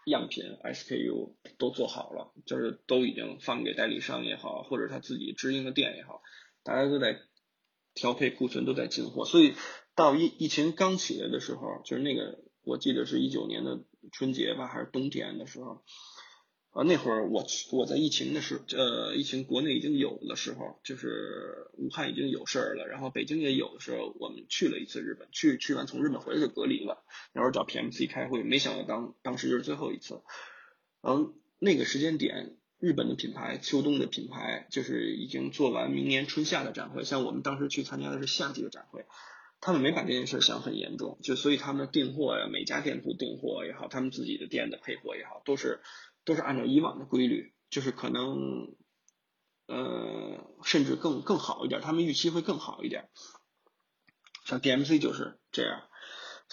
[0.05, 6.22] 样品 SKU 都做好了，就是都已经放给代理商也好，或者他自己直营的店也好，
[6.64, 7.20] 大家都在
[7.94, 9.25] 调配库存，都在进货。
[9.25, 9.55] 所以
[9.94, 15.85] 到疫疫情刚起来的时候，就是那个我记得是一九年的春节吧，还是冬天的时候。
[16.73, 27.05] 啊，那会儿我我在疫情的时候，呃，疫情国内已经有的时候，就是武汉已经有事儿了，然后北京也有的时候，我们去了一次日本，去去完从日本回来就隔离了，
[27.35, 30.23] 那会儿找 PMC 开会，没想到当当时就是最后一次，
[31.03, 39.05] 嗯，那个时间点，日本的品牌秋冬的品牌就是已经做完明年春夏的展会，像我们当时去参加的是夏季的展会，
[39.61, 45.81] 他们没把这件事想很严重，就所以他们订货呀，每家店铺订货也好，他们自己的店的配货也好，都是。
[46.25, 48.75] 都是按照以往的规律，就是可能，
[49.67, 53.11] 呃，甚至更更好一点，他们预期会更好一点。
[54.45, 55.83] 像 DMC 就是这样，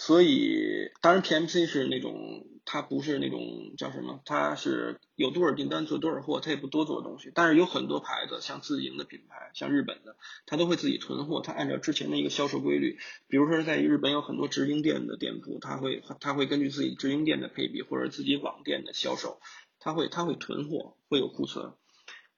[0.00, 7.30] 所以当然 PMC 是那种，它不是那种叫什么，它是有多少订单做多少货，它也不多做东西。
[7.34, 19.38] 但是有很多牌子，像自营的品牌，像日本的，它都会自己囤货，它按照之前的一个销售规律，比如说在日本有很多直营店的店铺，它会它会根据自己直营店的配比或者自己网店的销售。
[19.80, 21.72] 他会他会囤货，会有库存。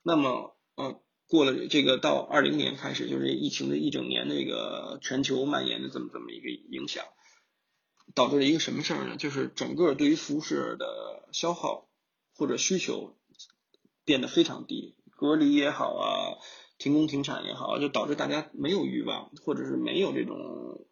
[0.03, 7.05] 那么，呃，过了这个到二零年开始，就是疫情的一整年的这个全球蔓延的这么这么一个影响，
[8.15, 9.17] 导致了一个什么事儿呢？
[9.17, 11.89] 就是整个对于服饰的消耗
[12.35, 13.17] 或者需求
[14.05, 16.39] 变得非常低，隔离也好啊，
[16.79, 20.87] 停工停产也好，就导致大家没有欲望，或者是没有这种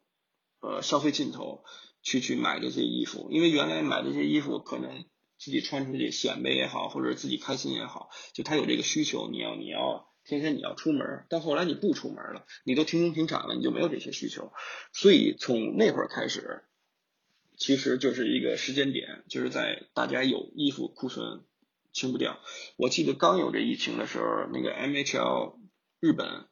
[0.60, 1.64] 呃消费劲头
[2.02, 5.04] 去去买这些衣服，因为原来买这些衣服可能。
[5.42, 14.52] 自己穿出去显摆也好，或者自己开心也好，就他有这个需求，你要你要天天你要出门，但后来你不出门了，你都停工停产了，你就没有这些需求，
[14.92, 16.64] 所以从那会儿开始，
[17.60, 21.44] 其实就是一个时间点，就是在大家有衣服库存
[21.92, 22.40] 清不掉。
[22.78, 25.58] 我记得刚有这疫情的时候，那个 MHL
[26.00, 26.46] 日本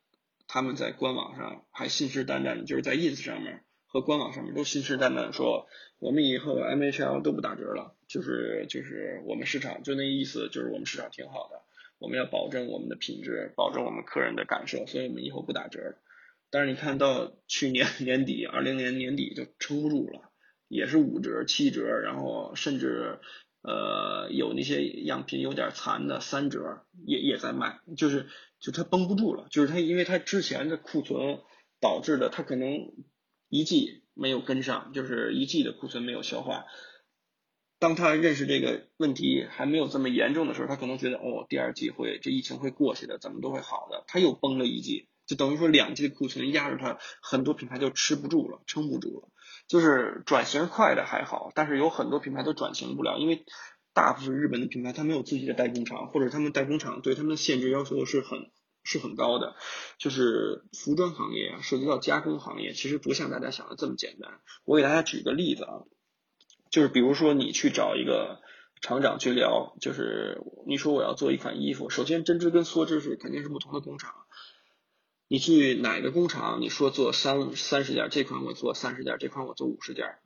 [0.47, 5.66] 他们在官网上还信誓旦旦的，就是在 ins 上面和官网上面都信誓旦旦说，
[5.99, 7.97] 我们以后 MHL 都不打折了。
[8.07, 11.62] 就是就是我们市场就那意思，就是我们市场挺好的，
[11.99, 15.97] 我们要保证我们的品质，保证我们客人的感受，所以我们以后不打折。
[16.51, 20.31] 但是你看到去年年底，二零年年底就撑不住了，
[20.68, 23.18] 也是五折、七折，然后甚至
[23.62, 28.26] 呃有那些样品有点残的三折也也在卖，就是
[28.61, 31.40] 就它绷不住了，就是它因为它之前的库存
[31.81, 32.92] 导致的，它可能
[33.48, 36.66] 一季没有跟上，就是一季的库存没有消化。
[37.81, 44.02] 当他认识这个问题还没有这么严重的时候，他可能觉得哦，第二季会这疫情会过去的，怎么都会好的。
[44.09, 49.28] 他又崩了一季，就等于说两季的库存压着他，很多品牌就吃不住了，撑不住了。
[49.68, 53.44] 就是转型快的还好，但是有很多品牌都转型不了，因为
[53.92, 58.50] 大部分日本的品牌它没有自己的代工厂，或者他们代工厂对他们的限制要求是很
[58.83, 59.54] 是很高的。
[59.98, 64.40] 就是服装行业啊，涉及到加工行业，其实不像大家想的这么简单。
[64.64, 65.85] 我给大家举个例子啊。
[66.70, 68.42] 就是比如说，你去找一个
[68.83, 74.14] 厂长去聊，就是你说我要做一款衣服，首先针织跟梭织是肯定是不同的工厂。
[75.28, 80.16] 你去哪个工厂，你说做三三十件，这款我做三十件，这款我做五十件，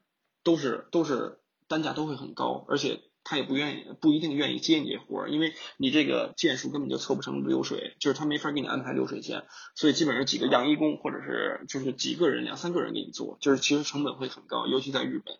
[0.44, 15.36] 都是都是单价都会很高，而且他也不愿意不一定愿意接你这活儿，因为你这个件数根本就凑不成流水，就是他没法给你安排流水线，所以基本上几个样衣工或者是就是几个人两三个人给你做，就是其实成本会很高，尤其在日本。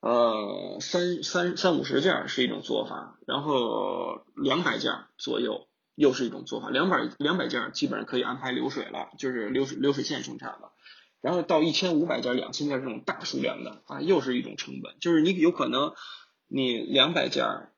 [0.00, 6.70] 呃，三三三五十件是一种做法，然后两百件左右又是一种做法。
[6.70, 10.72] 两百两百件基本上可以安排流水了，就是流水流水线生产了。
[11.20, 14.94] 然后到一千五百件、两千件这种大数量的啊，又是一种成本。
[15.00, 15.94] 就是你有可能
[16.48, 17.70] 你两百件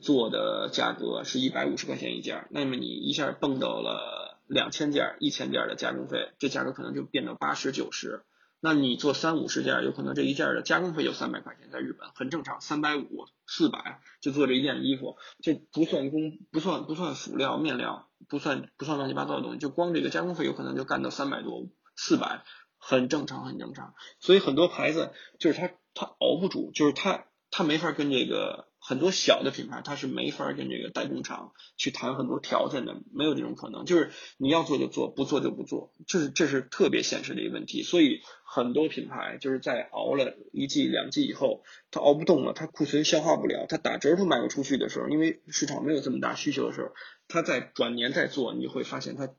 [0.00, 8.22] 做的价格是一百五十块钱一件，那么你一下蹦到了两千件、一千件的加工费，这价格可能就变到八十九十。
[8.64, 22.44] 那你做三五十件，有可能这一件的加工费就三百块钱，在日本很正常，三百五、四百就做这一件衣服，这不算工，不算不算辅料、面料，不算不算乱七八糟的东西，就光这个加工费有可能就干到三百多、四百，
[22.78, 23.94] 很正常，很正常。
[24.20, 25.10] 所以很多牌子
[25.40, 33.84] 就是他他熬不住，就是他他没法跟这个很多小的品牌它是没法跟这个代工厂去谈很多条件的，没有这种可能。
[33.84, 37.84] 就是你要做就做，不做就不做，这是这是特别现实的一个问题。
[37.84, 41.62] 所以很多品牌就是在熬了一季两季以后，
[41.92, 46.92] 它熬不动了，它库存消化不了，它打折都卖不出去的时候，因为市场没有这么大需求的时候，
[47.28, 49.32] 它在转年再做，你会发现它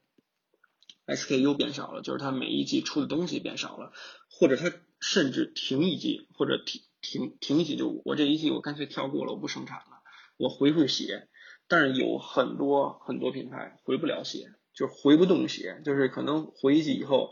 [1.06, 3.92] SKU 变少了，就是它每一季出的东西变少了，
[4.30, 4.72] 或者它
[5.02, 6.82] 甚至停一季或者停。
[7.04, 10.02] 停停一季就我这一季我干脆跳过了，我不生产了，
[10.38, 11.28] 我回回血。
[11.68, 17.32] 但是有很多很多品牌回不了血，就是回不动血，就是可能回一季以后，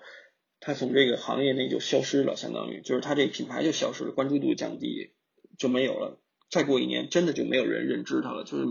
[0.62, 5.14] 它从这个行业内就消失了，相当于就是它这品牌就消失了，关注度降低
[5.58, 6.22] 就没有了。
[6.50, 8.66] 再过一年，真的就没有人认知它了，就是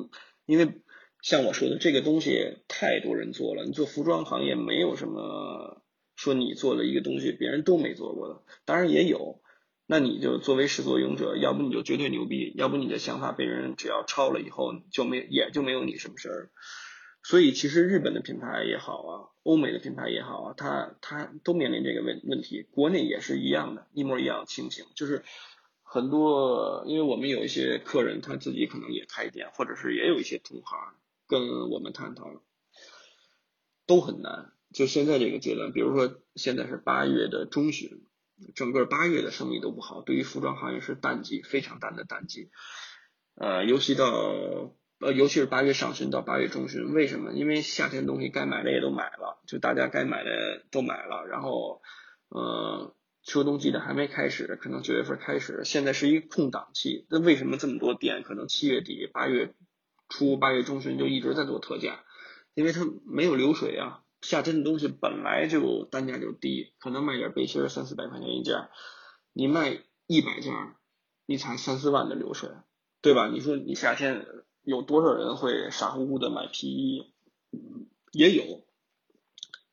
[0.46, 0.80] 因为
[1.22, 3.64] 像我说的，这个东西太多人做了。
[3.64, 5.82] 你做服装行业没有什么
[6.16, 9.39] 说你做了一个东西别人都没做过的，当然也有。
[9.93, 16.51] 那你就作为始作俑者，要不你就绝对牛逼，要不你的想法被人只要抄了以后就没也就没有你什么事儿。
[17.24, 19.12] 所以其实日本的品牌也好啊，
[19.43, 24.84] 欧美的品牌也好啊，它它都面临这个问问题，国内也是一样的，一模一样的情形。
[24.95, 25.24] 就是
[25.82, 30.95] 很多，因为我们有一些客人他自己可能也开店，或者是也有一些同行
[31.26, 32.45] 跟我们探讨，
[33.88, 34.53] 都很难。
[34.72, 38.07] 就现在这个阶段，比如说现在是八月的中旬。
[38.55, 42.51] 整个八月的生意都不好，对于服装行业是淡季，非常淡的淡季。
[43.34, 44.07] 呃，尤其到
[45.01, 47.32] 呃，尤其是八月上旬到八月中旬，为什么？
[47.32, 51.80] 因为夏天东西该买的也都买了，就大家该买的都买了，然后
[52.28, 57.07] 呃，秋冬季的还没开始，可能九月份开始，现在是一个空档期。
[57.09, 59.55] 那为什么这么多店可能七月底、八月
[60.09, 62.05] 初、八月中旬就一直在做特价？
[62.55, 64.03] 因为它没有流水啊。
[64.22, 68.68] 夏天的东西本来就单价就低，可能卖点背心三四百块钱一件，
[69.32, 70.52] 你卖一百件，
[71.26, 72.50] 你才三四万的流水，
[73.00, 73.28] 对吧？
[73.28, 74.26] 你说你夏天
[74.62, 77.14] 有多少人会傻乎乎的买皮衣？
[78.12, 78.64] 也有，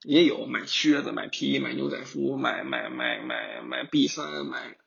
[0.04, 4.78] 也有买靴子、买皮衣、买牛仔服、买买买买买 B 三、买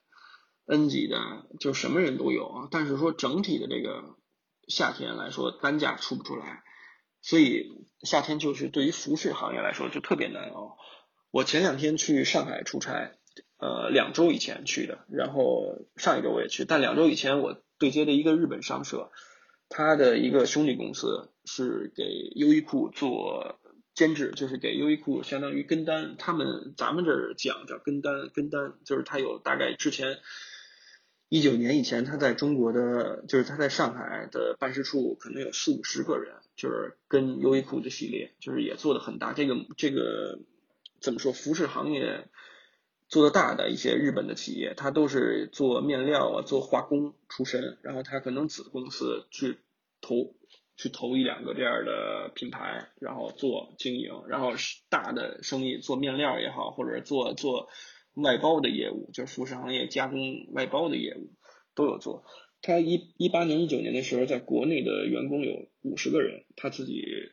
[0.66, 2.68] N 级的，就什么人都有啊。
[2.70, 4.16] 但是说整体的这个
[4.68, 6.64] 夏天来说，单价出不出来。
[7.22, 7.70] 所以
[8.02, 10.78] 夏天就是对于服饰行业来说就特别难熬。
[11.30, 13.12] 我前两天去上海出差，
[13.58, 19.12] 呃，两周以前去的，然后上一周我也去，但两周以前我对接的一个日本商社，
[19.68, 22.04] 他的一个兄弟公司是给
[22.34, 23.60] 优衣库做
[23.94, 26.16] 监制，就是给优衣库相当于跟单。
[26.18, 30.18] 他们咱们这儿讲叫跟单，跟单就是他有大概之前。
[31.32, 39.32] 一九年以前，他在中国的，就是他在上海的办事处，可能有四五十个人，就是跟优衣库的系列，就是也做的很大。
[39.32, 40.40] 这个这个
[41.00, 41.32] 怎么说？
[41.32, 42.28] 服饰行业
[43.08, 49.58] 做的大的一些日本的企业，它都是做面料啊，做化工出身，然后它可能子公司去
[50.02, 50.34] 投
[50.76, 54.52] 去投一两个这样的品牌，然后做经营，然后
[54.90, 57.68] 大的生意做面料也好，或者做做。
[58.14, 60.18] 外包的业务就是服饰行业加工
[60.52, 61.30] 外包的业务
[61.76, 62.24] 都有做。
[62.62, 67.32] 他一一八年、一九年的时候，在国内的员工有五十个人，他自己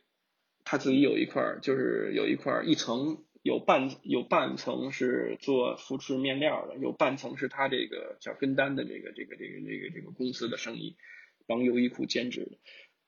[0.64, 10.98] 他自己有一块就是有一块一层有半有半层是做服饰面料的，有半层是他这个叫跟单的这个这个这个这个这个公司的生意，
[11.46, 12.58] 帮优衣库兼职的。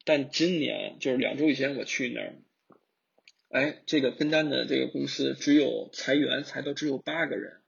[0.05, 2.35] 但今年就是两周以前我去那儿。
[3.49, 7.61] 哎，这个跟单的这个公司只有裁员，裁到只有八个人，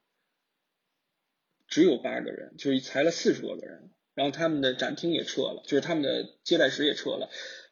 [1.68, 3.90] 只有八个人，就是裁了四十多个人。
[4.14, 7.30] 然后他们的展厅也撤了，就是他们的接待室也撤了，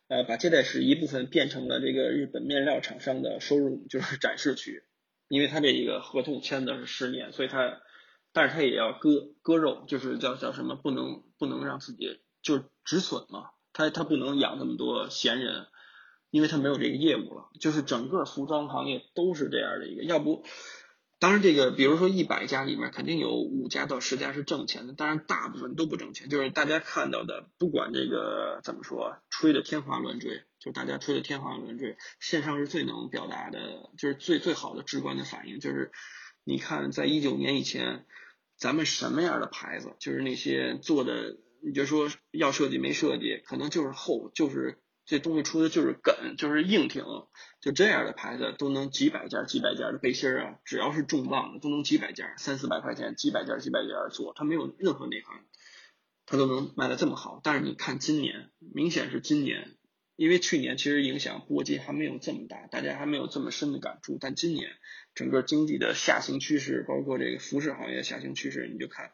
[0.08, 4.84] 呃，把接待室一部分变成了这个日本面料厂商的收入，就是展示区。
[5.28, 7.82] 因为他这一个合同签的是十年，所以他，
[8.34, 15.68] 但是他也要割割肉，就是叫叫什么，不能不能让自己就是止损嘛，他他不能养那么多闲人。
[16.32, 20.44] 因为他没有这个业务了，就是整个服装行业都是这样的一个，要不，
[21.20, 35.92] 当然这个，比如说一百家里面肯定有五家到十家是挣钱的，当然大部分都不挣钱，就是大家看到的，不管这个怎么说，吹的天花乱坠，就大家吹的天花乱坠，线上是最能表达的，就是最最好的直观的反应，就是
[36.46, 38.06] 你看，在一九年以前，
[38.58, 44.80] 咱们什么样的牌子，就是那些做的，你就说要设计没设计，可能就是厚，就是。
[45.10, 47.04] 这东西出的就是梗，就是硬挺，
[47.62, 55.44] 就这样的牌子都能几百件、几百件的背心啊，只要是重磅的都能几百件，三四百块钱几百件、几百件做，它没有任何内涵，
[56.28, 57.42] 它都能卖的这么好。
[57.44, 59.78] 但是你看今年，明显是今年，
[60.16, 64.20] 因为去年其实影响波及还没有这么大，大家还没有这么深的感触。
[64.22, 64.70] 但今年
[65.16, 69.12] 整个经济的下行趋势，包括这个服饰行业下行趋势，你就看，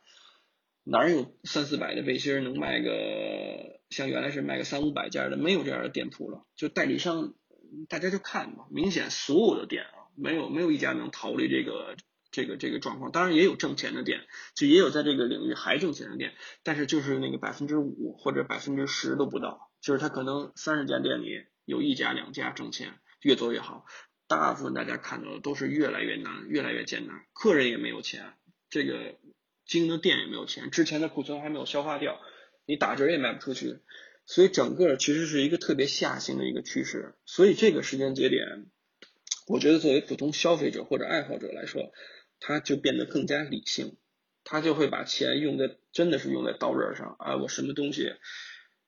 [0.88, 6.46] 哪有三四百的背心能卖个像原来是卖个三五百件的，没有这样的店铺了。
[6.56, 7.34] 就代理商，
[7.90, 11.96] 大家就看吧，明显所有的店啊，没有没有一家能逃离这个
[12.30, 13.12] 这个这个状况。
[13.12, 14.22] 当然也有挣钱的店，
[14.54, 23.88] 就也有在这个领域还挣钱的店，但是就是那个百分之五或者百分之十都不到，就是他可能三十家店里有一家两家挣钱，越做越好。
[24.28, 28.34] 大部分大家看到的都是越来越难，越来越艰难，客人也没有钱，
[28.70, 29.16] 这个。
[29.66, 32.20] 经营的店也没有钱，之前的库存还没有消化掉，
[32.66, 33.80] 你打折也卖不出去，
[34.26, 37.16] 所以整个其实是一个特别下行的一个趋势。
[37.26, 38.68] 所以这个时间节点，
[39.48, 41.92] 我觉得作为普通消费者或者爱好者来说，
[42.40, 43.98] 他就变得更加理性，
[44.44, 47.38] 他就会把钱用在真的是用在刀刃上啊！
[47.38, 48.14] 我什么东西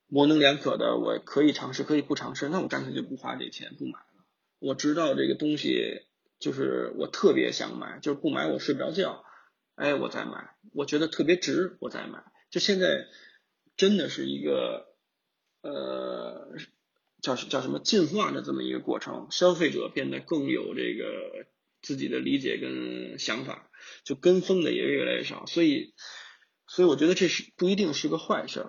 [0.07, 4.25] 模棱两可的，我可以尝试，可以不尝试，那我干脆就不花这钱不买了。
[4.59, 6.01] 我知道这个东西
[6.39, 9.23] 就是我特别想买，就是不买我睡不着觉。
[9.77, 12.23] 哎，我再买，我觉得特别值，我再买。
[12.49, 13.05] 就现在，
[13.75, 14.87] 真的是一个，
[15.61, 16.55] 呃，
[17.21, 19.27] 叫叫什么进化的这么一个过程。
[19.29, 21.45] 消费者变得更有这个
[21.83, 23.69] 自己的理解跟想法，
[24.03, 25.45] 就跟风的也越来越少。
[25.45, 25.93] 所以，
[26.65, 28.65] 所以我觉得这是不一定是个坏事，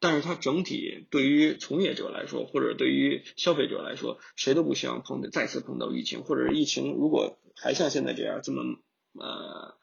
[0.00, 8.62] 但是它整体对于从业者来说，或者对于消费者来说，谁都不希望碰再次碰到疫情，或者疫情如果还像现在这样这么
[9.12, 9.78] 呃。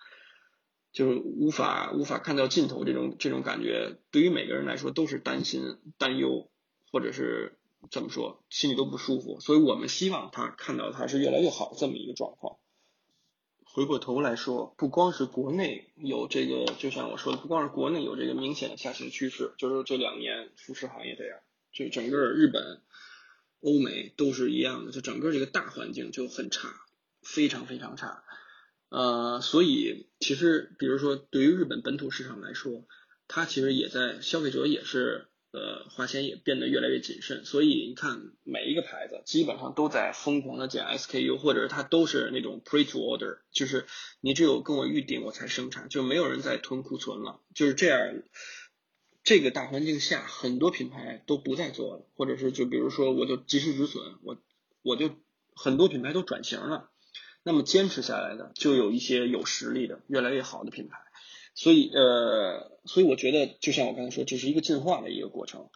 [0.92, 6.50] 就是无法无法看到尽头，这种这种感觉，对于每个人来说都是担心、担忧，
[6.92, 7.60] 或者是
[7.92, 9.40] 怎么说，心里都不舒服。
[9.40, 12.58] 所以我们希望他看到他是越来越好这么一个状况。
[13.64, 21.38] 回过头来说，不光是国内有这个，就像我说的，不光是国内有这个明显的下行趋势，就是这两年服饰行业这样，
[21.72, 22.82] 就整个日本、
[23.62, 26.74] 欧美都是一样的，就整个这个大环境就很差，
[27.22, 28.24] 非常非常差。
[28.90, 32.86] 呃，所以其实，比如说，对于日本本土市场来说，
[33.28, 37.44] 它其实也在消费者也是呃花钱也变得越来越谨慎。
[37.44, 43.86] 所以你看，每一个牌子基本上都在疯狂的减 SKU，或者它都是那种 pre to order，就是
[44.22, 47.42] 你只有跟我预定我才生产，就没有人在囤库存了。
[47.54, 48.00] 就是这样，
[49.26, 54.38] 这个大环境下，很多品牌都不再做了，或者是就比如说，我就及时止损，我
[54.82, 55.12] 我就
[55.54, 56.90] 很多品牌都转型了。
[57.48, 61.00] 那么坚持下来的就有一些有实力的越来越好的品牌，
[61.56, 65.70] 所以呃，所以我觉得就像我刚才说，这是一个进化的一个过程。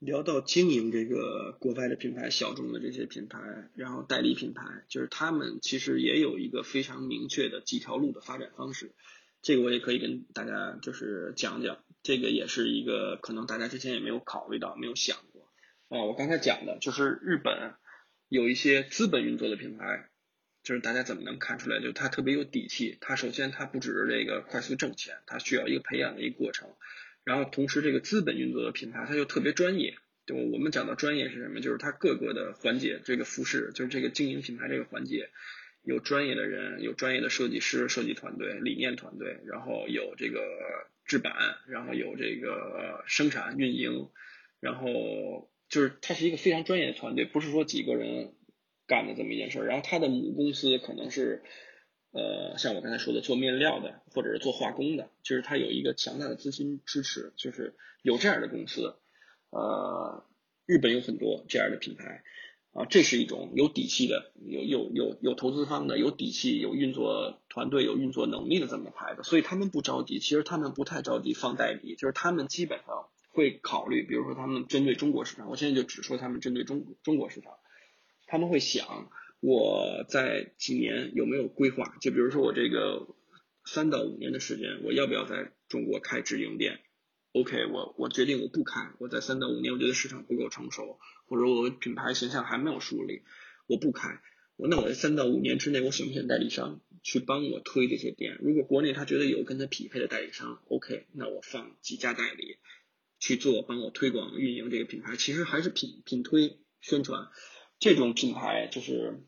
[0.00, 3.38] 聊到经营这个国外的品牌，小众的这些品牌，
[3.76, 8.92] 然后代理品牌，就是他们其实也有一个非常明确的几条路的发展方式。
[9.40, 15.48] 这个我也可以跟大家就是讲讲，这个也是一个可能大家之前也没有考虑到、没有想过
[15.90, 16.02] 啊。
[16.02, 17.74] 我刚才讲的就是日本。
[18.34, 20.08] 有一些资本运作的品牌，
[20.64, 21.78] 就是大家怎么能看出来？
[21.78, 22.98] 就它特别有底气。
[23.00, 26.68] 它首先它不只是这个快速挣钱，它需要一个培养的一个过程。
[27.22, 29.94] 然后同时这个资本运作的品牌，它又特别专业。
[30.26, 31.60] 就我们讲到专业是什么？
[31.60, 35.30] 就是它各个的环节，这个服饰就是这个经营品牌这个环节，
[35.84, 40.40] 有专业的人，有专业的设计师、设计团队、理念团队，然后有这个
[41.04, 41.32] 制版，
[41.68, 44.08] 然后有这个生产运营，
[44.58, 45.48] 然后。
[45.74, 48.32] 就是它是一个非常专业的团队，不是说几个人
[48.86, 49.66] 干的这么一件事儿。
[49.66, 51.42] 然后它的母公司可能是，
[52.12, 58.94] 呃，像我刚才说的做面料的，或者是做化工的，就是它有一个强大的资金支持，就是有这样的公司。
[59.50, 60.24] 呃，
[60.64, 62.22] 日本有很多这样的品牌，
[62.70, 69.24] 啊，这是一种有底气的、有有有有投资方的、有底气、有运作团队、有运作能力的这么牌子。
[69.24, 73.08] 所以他们不着急，其实他们不太着急放代理，就是他们基本上。
[73.34, 77.52] 会考虑，比如说他们针对中国市场，我现在就只说他们针对中中国市场，
[78.26, 79.10] 他们会想
[79.40, 83.08] 我在几年有没有规划，就比如说我这个
[83.64, 86.78] 三到五年的时间，我要不要在中国开直营店
[87.32, 93.22] ？OK，我我决定我不开，我在三到五年我觉得市场不够成熟，或者我品牌形象还没有树立，
[93.66, 94.20] 我不开。
[94.56, 98.38] 我那我在三到五年之内，我选不选代理商去帮我推这些店？
[98.40, 102.58] 如果国内他觉得有跟他匹配的代理商，OK，那我放几家代理。
[103.24, 107.28] 去做帮我推广运营这个品牌，其实还是品品推宣传
[107.78, 109.24] 这种品牌就是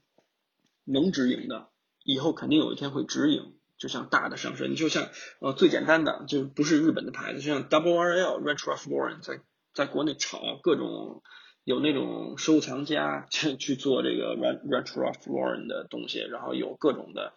[0.84, 1.68] 能直营的，
[2.04, 5.08] 以后肯定有一天会直营，就像大的上市，你就像
[5.40, 9.40] 呃最简单的就是不是日本的牌子，就像 Double R L Retro f l o r e n 在
[9.72, 11.22] 在国内炒各种
[11.64, 17.32] 有那种收藏家去去做这个 Retro f l o r e n 的东西，然后有各种的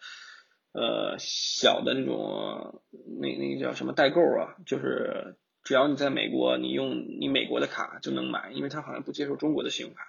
[0.72, 2.82] 呃小的那种
[3.18, 5.38] 那那个叫什么代购啊，就是。
[5.62, 10.02] 只要你在美国，你用你美国的卡就能买，因为他好像不接受中国的信用卡。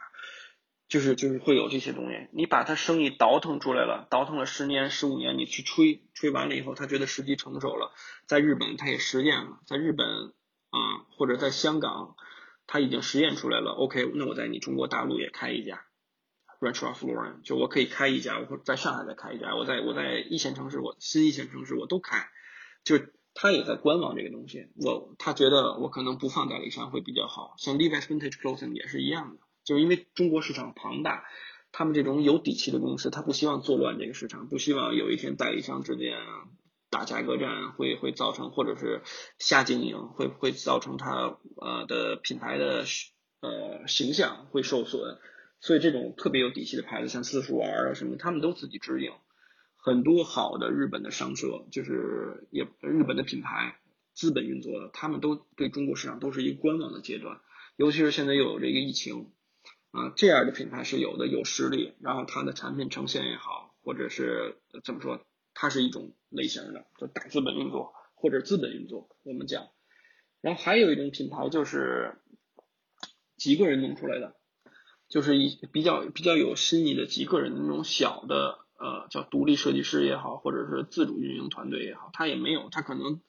[0.88, 7.94] 就是就是会有这些东西，你把他生意倒腾出来了，倒腾了十年十五年，你去吹吹完了以后，他觉得时机成熟了，
[8.28, 12.18] 在日本他也实验了，在日本啊或者在香港，
[12.68, 15.86] 他已经实验出来了，OK，那我在你中国大陆也开一家。
[16.60, 22.28] Ranch of Lauren，就我可以开一家，我在上海再开一家，我在我在一线城市，我新一线城市我都开，
[22.84, 22.98] 就
[23.34, 31.24] 他也在观望这个东西，我他觉得我可能不放代理商会比较好，像 Levi's Vintage Clothing 也是一样的，就是因为中国市场庞大，
[31.72, 36.18] 他们这种有底气的公司，他不希望作乱这个市场，不希望有一天代理商之间
[36.90, 39.02] 打价格战会会造成，或者是
[39.40, 42.84] 瞎经营会会造成他呃的品牌的
[43.40, 45.18] 呃形象会受损。
[45.62, 49.14] 所以这种特别有底气的牌子，像四叔儿啊什么，他们都自己直营。
[49.84, 53.80] 很多好的日本的商社，就是也日本的品牌，
[54.14, 57.42] 资本运作的，他们都对中国市场都是一个观望的阶段。
[57.78, 59.32] 尤其是现在又有这个疫情，
[59.90, 65.26] 啊，这样的品牌是有的，有实力，然后它的产品呈现也好，或者是怎么说，
[65.56, 69.68] 它是一种类型的，就大资本运作或者资本运作，我们讲。
[70.42, 72.18] 然后还有一种品牌就是
[73.36, 74.36] 几个人弄出来的。
[75.10, 83.22] 就是一比较比较有新意的几个人那种小的呃叫独立设计师也好，或者是自主运营团队也好，他也没有，他可能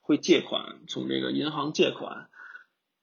[0.00, 2.30] 会借款从这个银行借款，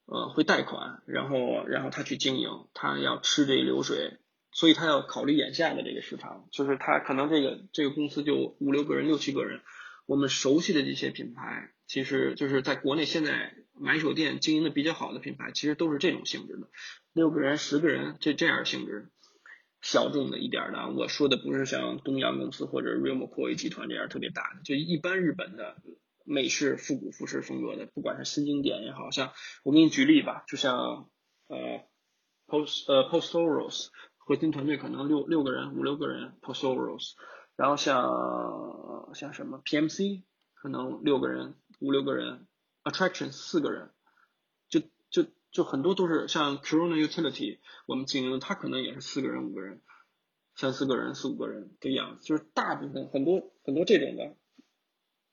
[0.06, 4.16] 呃会贷款，然后然后他去经营，他要吃这流水，
[4.52, 9.60] 所以他要考虑眼下的这个市场，就是他可能这个这个公司就五六个人六七个人，
[10.06, 16.68] 我们熟悉的这些品牌，其实就是在国内现在买手店经营的比较好的品牌，其实都是这种性质的。
[17.12, 19.10] 六个人、十个人，这这样性质，
[19.90, 25.76] 小众的一点的，我说的不是像东洋公司或者 Real McCoy 集团这样特别大的，就一般日本的
[26.24, 29.32] 美式复古服饰风格的，不管是新经典也好像，
[29.64, 31.08] 我给你举例吧，就像
[31.46, 31.86] 呃
[32.46, 33.86] Post 呃 Postoros
[34.18, 37.14] 核心团队可能六六个人、五六个人 Postoros，
[37.56, 42.46] 然后像像什么 PMC 可能六个人、五六个人
[42.84, 43.90] ，Attraction 四个人。
[45.50, 49.80] 就很多都是像 Corona Utility，我们经营的，它可能也是四个人、五个人、
[50.54, 52.24] 三四个人、四五个人的样子。
[52.24, 54.36] 就是大部分很多很多这种的，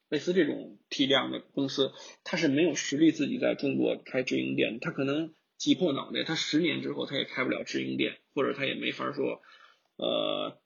[0.10, 1.92] 类似这种体量的公司，
[2.24, 9.42] 它是没有实力自己在中国开直营店，它可能挤破脑袋，它十年之后它也开不了直营店，或者它也没法说，
[9.98, 10.58] 呃，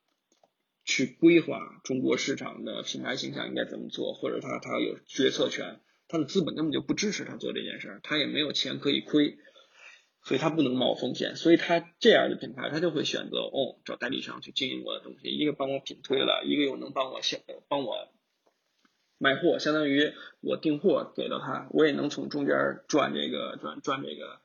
[0.86, 5.82] 去规划中国市场的品牌形象应该怎么做，或者它它有决策权。
[6.12, 9.38] 他的资本根本就不支持他做这件事儿，他也没有钱可以亏，
[10.24, 17.38] 所以他不能冒风险，所以他这样的品牌他就会选择哦找代理商去经营我的东西，一个帮我品推了，一个又能帮我销
[17.68, 18.10] 帮我
[19.20, 22.55] 卖货，相当于我订货给到他，我也能从中间
[22.88, 24.39] 赚这个赚赚这个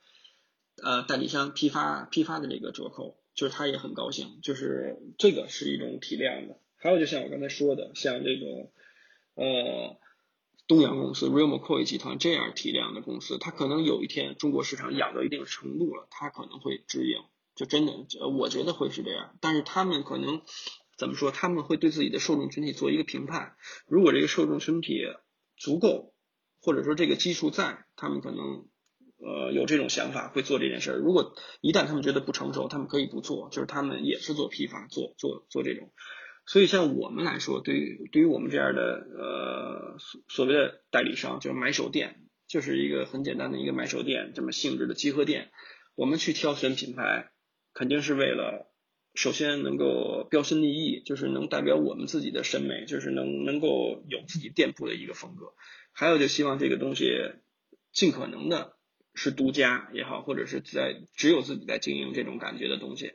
[0.82, 8.70] 呃代理商批发批发的这个折扣，就是他也很高兴，就是这个是一种体量的，还有就像我刚才说的，像这种
[9.32, 9.96] 呃。
[10.66, 17.18] 东阳公司、Real McCoy 集团这样体量的公司，它可能有一天中国市场养到一定程度了，它可能会直营，
[17.54, 17.92] 就真的，
[18.28, 19.36] 我觉得会是这样。
[19.40, 20.40] 但是他们可能
[20.96, 21.30] 怎么说？
[21.30, 23.56] 他们会对自己的受众群体做一个评判，
[23.86, 25.02] 如果这个受众群体
[25.56, 26.14] 足够，
[26.62, 28.66] 或者说这个基数在，他们可能
[29.18, 30.96] 呃有这种想法会做这件事儿。
[30.96, 35.92] 如果一旦他们觉得不成熟，他们可以不做，就是他们也是做批发、做做做这种。
[36.46, 45.50] 所以，像我们来说，对于对于我们这样的呃所所谓的代理商，就是买手店，就是一个很简单的一个买手店这么性质的集合店。
[45.94, 47.30] 我们去挑选品牌，
[47.72, 48.70] 肯定是为了
[49.14, 55.54] 首先能够标新立异，就是能代表我们自己的审美，就是能能够有自己店铺的一个风格。
[55.92, 57.32] 还有，就希望这个东西
[57.92, 58.76] 尽可能的
[59.14, 63.12] 是独家也好，或者是在只有自己在经营这种感觉的东西。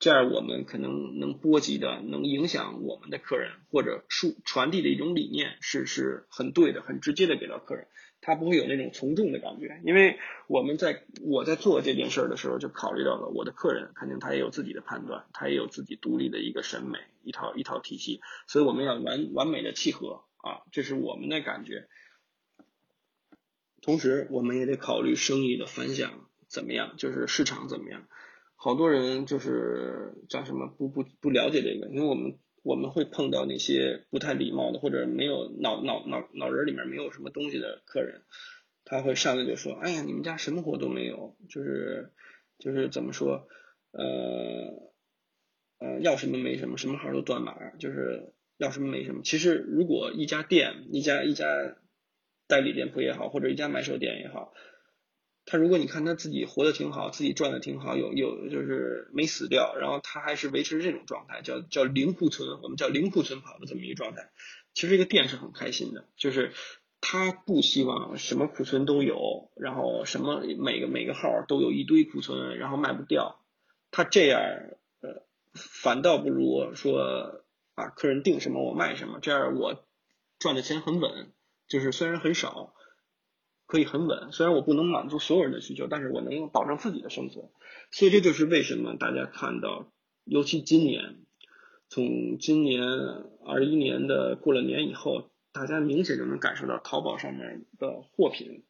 [0.00, 7.86] 这样我们可能能波及的、能影响我们的客人，或者输传递的一种理念是是很对的、很直接的给到客人，
[8.22, 9.78] 他不会有那种从众的感觉。
[9.84, 21.88] 因为我们在我在做这件事的时候，就考虑到了我的客人肯定他也有自己的判断，他也有自己独立的一个审美一套一套体系，所以我们要完完美的契合啊，这是我们的感觉。
[23.82, 28.08] 同时，我们也得考虑生意的反响怎么样，就是市场怎么样。
[28.62, 38.20] 好多人就是叫什么不不不了解这个，因为我们我们会碰到那些不太礼貌的或者没有脑脑脑脑仁里面没有什么东西的客人，
[38.84, 42.12] 他会上来就说：“哎呀，你们家什么货都没有，就是
[42.58, 43.48] 就是怎么说，
[43.92, 44.92] 呃
[45.78, 51.46] 呃要什么没什么，什么号都断码，就是要什么没什么。”其实如果一家店一家一家
[52.46, 54.52] 代理店铺也好，或者一家买手店也好。
[55.46, 64.30] 他如果你看他自己活得挺好，自己赚的挺好，有有就是没死掉，然后他还是维持这种状态，叫叫零库存，我们叫零库存跑的这么一个状态。
[64.74, 66.52] 其实这个店是很开心的，就是
[67.00, 73.40] 他不希望什么库存都有，然后什么每个每个号都有一堆库存，然后卖不掉。
[73.90, 74.40] 他这样
[75.00, 77.42] 呃，反倒不如说
[77.74, 79.84] 啊，客人订什么我卖什么，这样我
[80.38, 81.32] 赚的钱很稳，
[81.66, 82.74] 就是虽然很少。
[83.70, 87.48] 可以很稳，虽然我不能满足所有人的需求，但是我能保证自己的生存。
[87.92, 89.92] 所以这就是为什么大家看到，
[90.24, 91.18] 尤其今年，
[91.88, 92.82] 从今年
[93.46, 98.64] 二一年的过了年以后，大家明显就能感受到淘宝上面的货品，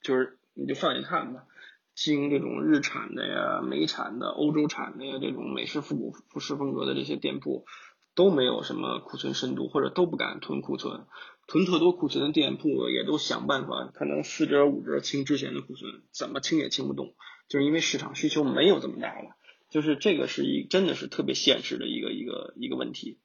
[0.00, 1.46] 就是你就放眼看吧，
[1.96, 7.66] 经这种日产的呀、美产的、欧洲产的呀这种美式复古服饰风格的这些店铺，
[8.14, 11.06] 都没有什么库存深度，或者都不敢囤库存。
[11.48, 17.14] 囤特多库存的店铺也都想办法，可能四折五折清之前的库存，怎么清也清不动，
[17.48, 19.34] 就是因为市场需求没有这么大了。
[19.70, 23.18] 就是这个是一真的是特别现实的一个一个一个问题。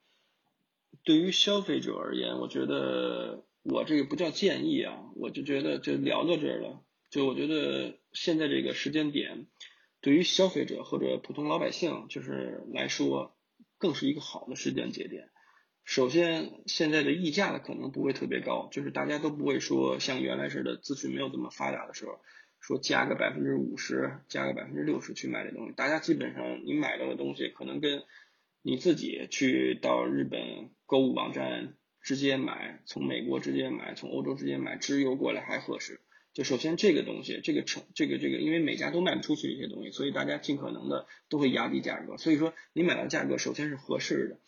[1.03, 6.81] 对于消费者而言，我觉得我这个不叫建议啊，我就觉得就聊到这儿了。
[7.09, 9.47] 就我觉得现在这个时间点，
[9.99, 13.35] 对于消费者或者普通老百姓就是来说，
[13.77, 15.29] 更是一个好的时间节点。
[15.85, 22.19] 首先，现在的溢价的可能不会特别高，就是大家都不会说像原来似的资讯没有这么发达的时候，
[22.61, 25.73] 说加个百分之五十、加个百分之六十去买这东西。
[25.73, 28.03] 大家基本上你买到的东西，可能跟
[28.61, 35.99] 你自己去到日本购物网站直接买，从美国直接买，从欧洲直接买，直邮过来还合适。
[36.31, 42.17] 就首先这个东西，这个成这个这个，因为每家都卖不出去这些东西，所以大家尽可能的都会压低价格。
[42.17, 44.39] 所以说，你买到价格首先是合适的。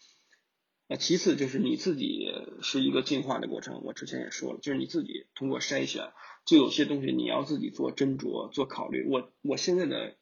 [0.88, 2.32] 那其次就是你自己
[2.62, 6.12] 是一个进化的过程，我之前也说了，就是你自己通过筛选，
[6.46, 9.08] 就有些东西你要自己做斟酌、做考虑。
[9.10, 10.16] 我我现在的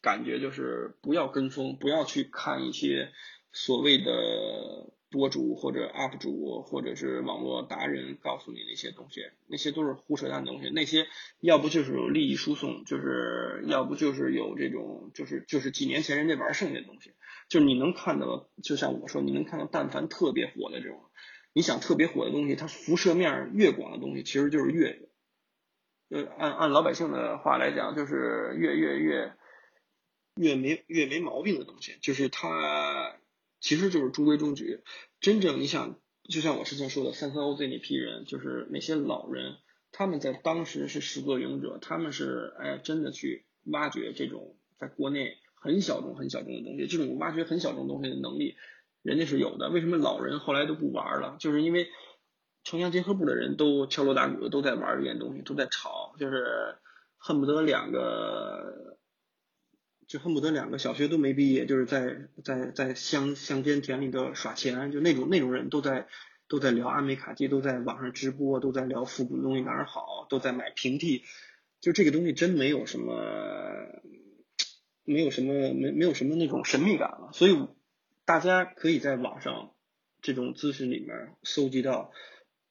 [0.00, 3.10] 感觉就是不要跟风，不要去看一些
[3.52, 10.70] 所谓的博主或者 UP 主或者是网络达人告诉你那些东西，那些都是胡扯淡的东西。
[10.70, 11.08] 那些
[11.40, 17.14] 要不就是有利益输送，就是要不就是有这种就是就是几年前人家玩剩下的东西。
[17.48, 21.00] 就是你能看到，就像我说，你能看到，但凡特别火的这种，
[21.54, 25.08] 你想特别火的东西，它辐射面越广的东西，其实就是越，
[26.10, 29.32] 呃，按按老百姓的话来讲，就是越越越
[30.36, 33.16] 越没越没毛病的东西，就是它
[33.60, 34.82] 其实就是中规中矩。
[35.18, 39.56] 真正你想，就像我之前说的，三三 OZ 那批人，就是那些老人，
[39.90, 45.38] 他们在当时是始作俑者，他们是哎真的去挖掘这种在国内。
[45.60, 48.56] 很小众、很小众的东西，这种挖掘很小众东西的能力，
[49.02, 49.70] 人家是有的。
[49.70, 51.36] 为什么老人后来都不玩了？
[51.38, 51.88] 就是因为
[52.64, 56.76] 城乡结合部的人都敲锣打鼓的都在玩这件东西，都在炒，就是
[57.16, 58.98] 恨不得两个，
[60.06, 66.08] 就恨不得两个小学都没毕业，就是在在在乡乡间田里头耍钱，就那种那种人都在
[66.48, 71.24] 都在聊阿美卡机，都在网上直播，都在聊复古的东西哪儿好，都在买平替，
[71.80, 73.14] 就这个东西真没有什么。
[75.08, 77.56] 没有什么没没有什么那种神秘感了，所以
[78.24, 79.72] 大家可以在网上
[80.20, 82.12] 这种资讯里面搜集到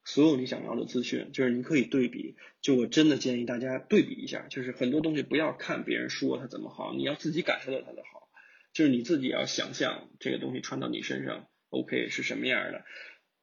[0.05, 2.35] 所有你想要的资讯，就是你可以对比。
[2.61, 8.29] 就我真的建议大家对比一下，就是很多东西不要看别人说它怎么好，你要自己感受到它的好，
[8.73, 12.83] 就是你自己要想象这个东西穿到你身上，OK 是什么样的。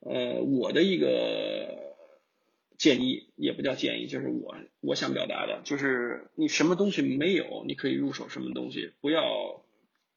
[0.01, 1.94] 呃，我的一个。
[2.77, 9.65] 建议也不叫建议，就是我我想表达的，就是你什么东西没有，你可以入手什么东西，不要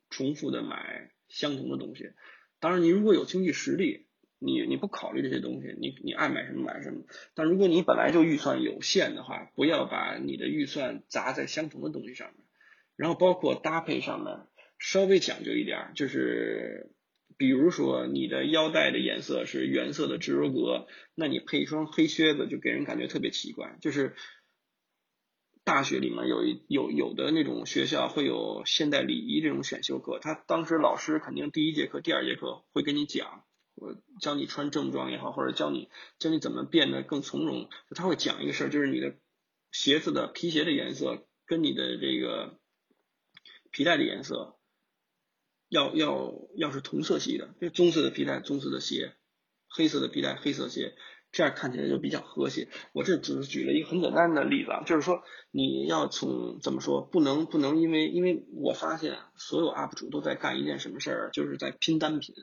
[0.09, 2.11] 重复的买相同的东西。
[2.59, 4.07] 当然，你如果有经济实力，
[4.39, 7.03] 你你不考虑这些东西，你你爱买什么买什么。
[7.35, 12.43] 但如果你本来就预算有限的话，不要把你的预算砸在相同的东西上面。
[12.95, 14.47] 然后包括搭配上面
[14.79, 16.91] 稍微讲究一点，就是。
[17.37, 23.77] 比如说你的腰带的颜色是原色的直柔格，那你配一双黑靴子就给人感觉特别奇怪。
[23.79, 24.15] 就是
[25.63, 33.43] 大学里面有一有有的那种学校会有现代礼仪这种选修课，他当时老师肯定第一节课、第二节课会跟你讲，
[33.75, 37.69] 我教你穿正装也好，或者教你教你怎么变得更从容。
[37.91, 39.15] 他会讲一个事儿，就是你的
[39.71, 42.57] 鞋子的皮鞋的颜色跟你的这个
[43.69, 44.56] 皮带的颜色。
[45.69, 49.13] 要要要是同色系的，就棕色的皮带，棕色的鞋，
[49.67, 50.95] 黑色的皮带，黑色鞋，
[51.31, 52.69] 这样看起来就比较和谐。
[52.93, 62.35] 我这只是举了一个很简单的例子啊，就是说你要从怎么说，不能不能因为因为我发现所有 UP 主都在干一件什么事儿，就是在拼单品。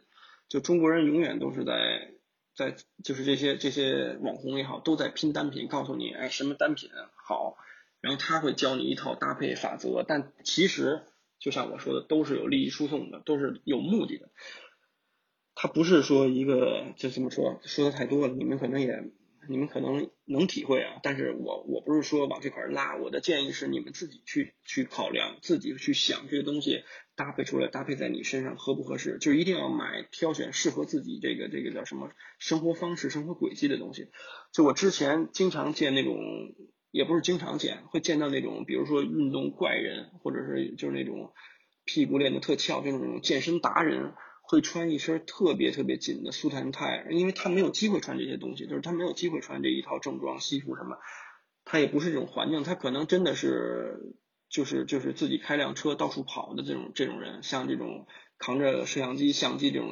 [0.49, 2.13] 就中国人永远都是在
[2.55, 7.57] 在就是这些这些网红也好，都在拼单品，告诉你哎什么单品好。
[8.01, 11.07] 然后他会教你一套搭配法则，但其实
[11.45, 14.31] 就像我说的，都是有利益输送的，都是有目的的。
[15.55, 19.13] 他不是说一个就这么说，说的太多了，你们可能也。
[19.47, 26.83] 你们可能能体会啊，但是我我不是说往这块拉，我的建议是你们自己去去考量，自己去想这个东西
[27.15, 34.09] 搭配出来，搭配在你身上合不合适，就一定要买挑选适合自己这个这个叫什么生活方式、生活轨迹的东西。
[34.51, 36.17] 就我之前经常见那种，
[36.95, 41.33] 也不是经常见，会见到那种，比如说运动怪人，或者是就是那种
[41.85, 44.15] 屁股练得特翘，就是那种健身达人。
[44.47, 50.99] 会穿一身特别特别紧的速弹肽，因为他没有机会穿这些东西，就是他没有机会穿这一套正装西服什么，
[51.65, 54.15] 他也不是这种环境，他可能真的是
[54.51, 59.89] 就是就是自己开辆车到处跑的这种这种人，像这种扛着摄像机相机这种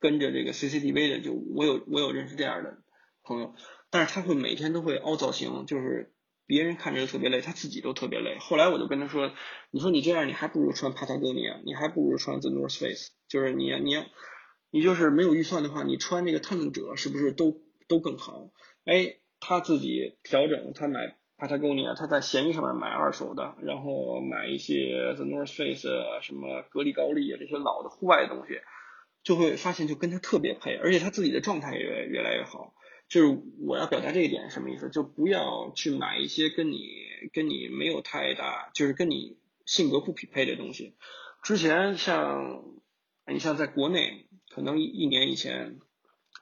[0.00, 2.82] 跟着这个 CCTV 的，就我有我有认识这样的
[3.22, 3.54] 朋友，
[3.88, 6.12] 但是他会每天都会凹造型，就是。
[6.46, 8.36] 别人看着特别累，他自己都特别累。
[8.38, 9.32] 后来我就跟他说
[9.70, 13.10] ：“你说你这样，你还不如穿 Patagonia，你还不如穿 The North Face。
[13.28, 14.04] 就是你，你，
[14.70, 18.50] 你就是没有预算的话，你穿那个探路者是不是都都更好？
[18.84, 25.88] 哎，他自己调整，他买 Patagonia，他在闲鱼上面买二手的，然后买一些 The North Face
[26.22, 28.60] 什么格力高力啊这些老的户外的东西，
[29.22, 32.74] 就会发现就跟他特别配，而且他自己的状态也越来越好。”
[33.12, 34.88] 就是我要表达这一点什么意思？
[34.88, 36.88] 就不要去买一些跟你
[37.34, 39.36] 跟你没有太大，就是跟你
[39.66, 40.96] 性格不匹配的东西。
[41.42, 42.64] 之前像
[43.26, 45.78] 你像在国内，可能一年以前、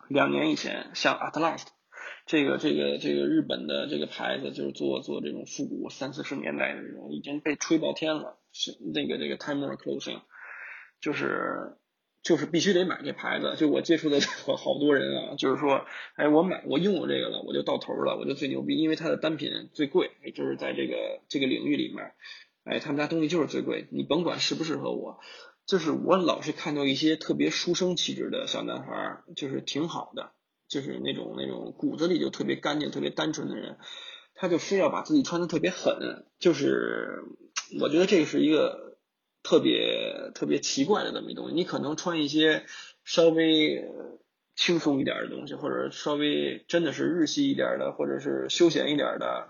[0.08, 1.64] 两年以前，像 Atlas
[2.24, 8.38] 这个这个这个日本的这个牌子，就是做做这种复古三四十年代的这种，已经被吹爆天了。
[8.52, 10.22] 是那个这个 Timer Clothing，
[11.00, 11.76] 就是。
[12.22, 14.20] 就是必须得买这牌子，就我接触的
[14.58, 22.12] 好多人啊，就是说，哎，我买我用过这个了，我就到头了，我就最牛逼，因为它的单品最贵，就是在这个这个领域里面，
[22.64, 25.18] 哎，他们家东西就是最贵，你甭管适不适合我，
[25.66, 30.32] 就是我老是看到一些特别书生气质的小男孩，就是挺好的，
[30.68, 33.78] 就是那种那种骨子里就特别干净、特别单纯的人，
[34.34, 37.22] 他就非要把自己穿的特别狠，就是
[37.80, 38.89] 我觉得这是一个。
[39.42, 42.64] 特别特别奇怪的这么一东西，你可能穿一些
[43.04, 43.88] 稍微
[44.54, 49.48] 轻松一点的东西，或者稍微真的是日系一点的，或者是休闲一点的，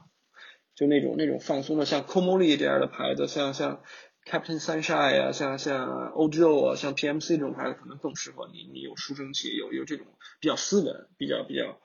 [0.75, 3.83] 就那种那种放松的，像 c o m o l i 这样的牌子，像像
[4.25, 10.07] Captain Sunshine 啊，像像 OJO 啊，像 PMC 这种牌子可能更适合你，你有书生气，有有这种
[10.41, 11.81] 比较斯文，比较比较。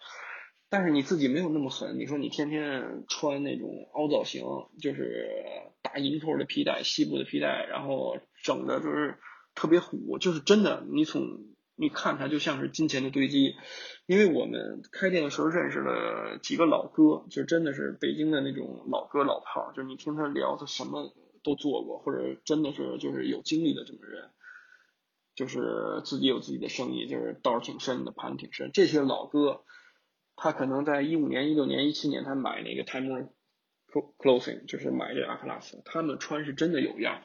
[0.69, 4.43] 但是你自己没有那么狠，你说你天天穿那种凹造型，
[4.81, 5.29] 就是
[5.97, 9.17] 银扣的皮带、西部的皮带，然后整的就是
[9.53, 11.21] 特别虎，就是真的，你从
[11.75, 13.55] 你看它就像是金钱的堆积。
[14.05, 21.11] 因为我们开店的时候认识了几个老哥，就真的是北京的那种老哥老炮，就是你听他聊，他什么
[21.43, 24.29] 都做过，或者真的是就是有经历的这么人，
[25.35, 29.63] 就是自己有自己的生意，就是道挺深的，盘挺深，这些老哥。
[30.37, 33.29] 他可能在一五年、一六年、一七年，他买那个 Time
[34.17, 37.21] Clothing，就是买这阿克拉斯，他们穿是真的有样，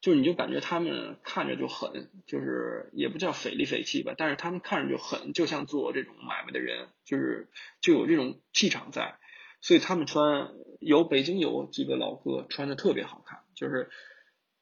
[0.00, 7.48] 就你就感觉他们看着就狠，就是也不叫匪里匪气吧，但是他们看着就狠，就像做这种买卖的人，就是
[7.80, 9.18] 就有这种气场在，
[9.60, 13.90] 所以他们穿有北京有几个老哥穿的特别好看，就是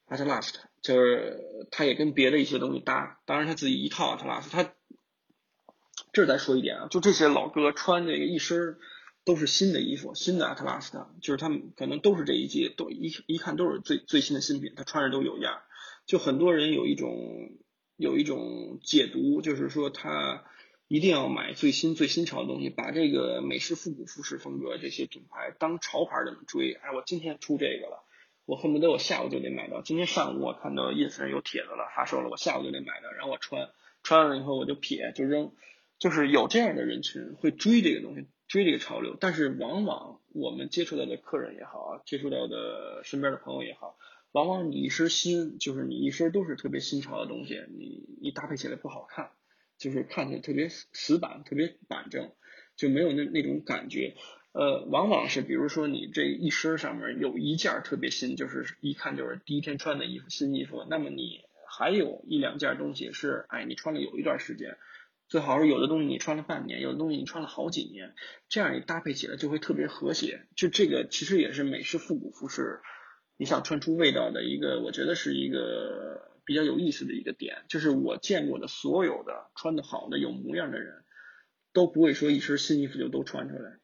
[0.06, 4.72] 阿特拉斯，就是他也跟别的一些东西搭，当然他自己一套阿特拉斯，他。
[6.12, 8.78] 这儿再说一点啊，就这些老哥穿这个一身
[9.26, 15.62] 都是新的衣服，新的 Atlas 的，就是他们可能都是这一季，都一一看都是最最新的新品，他穿着都有样。
[16.06, 17.10] 就很多人有一种
[17.96, 20.44] 有一种解读，就是说他
[20.86, 26.72] 一定要买最新最新潮的东西，把这个美式复古服饰风格这些品牌当潮牌这么追。
[26.74, 28.04] 哎，我今天出这个了，
[28.44, 29.82] 我恨不得我下午就得买到。
[29.82, 33.70] 今天上午我看到 ins 上有帖子了，发售了，我下午就得买到，然后我穿，
[34.04, 35.50] 穿完了以后我就撇就扔。
[35.98, 43.98] 就是有这样的人群会追这个东西，追这个潮流，但是往往我们接触到的客人也好啊，接触到的身边的朋友也好，
[44.32, 49.30] 往往你一身新，就是你一身都是特别新潮的东西，你你搭配起来不好看，
[49.78, 52.30] 就是看起来特别死板，特别板正，
[52.76, 54.14] 就没有那那种感觉。
[54.52, 64.78] 呃，往往是比如说你这一身上面有一件特别新，就是一看就是第一天穿的衣服，新衣服，那么你还有一两件东西是，哎，你穿了有一段时间。
[65.28, 68.14] 最好是有的东西你穿了半年，有的东西你穿了好几年，
[68.48, 70.46] 这样你搭配起来就会特别和谐。
[70.54, 72.80] 就这个其实也是美式复古服饰，
[73.36, 77.64] 你想穿出味道的一个，我觉得是一个比较有意思的一个点。
[77.68, 81.04] 就是我见过的所有的穿的好的有模样的人，
[81.72, 83.78] 都不会说一身新衣服就都穿出来。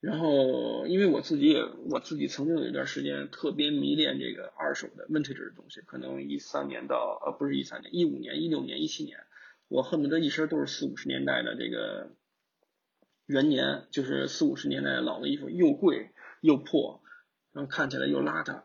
[0.00, 1.60] 然后，因为我自己也
[1.90, 9.18] 我自己曾经有一段时间特别迷恋这个二手的 vintage 的东西，可能一三年到呃不是一三年，一五年、一六年、一七年，
[9.68, 12.10] 我恨不得一身都是四五十年代的这个
[13.26, 16.10] 元年，就是四五十年代的老的衣服，又贵
[16.40, 17.02] 又破，
[17.52, 18.62] 然后看起来又邋遢。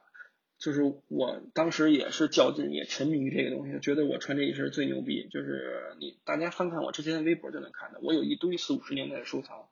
[0.57, 5.27] 就是我当时也是较劲，也沉迷于这个东西，觉得我穿这一身最牛逼。
[5.29, 9.67] 就是你大家翻看我之前的微博就能看到，我有一堆四五十年代的收藏，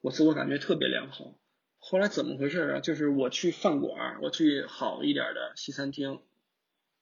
[0.00, 1.38] 我自我感觉特别良好。
[1.78, 2.80] 后来怎么回事啊？
[2.80, 6.20] 就是我去饭馆，我去好一点的西餐厅，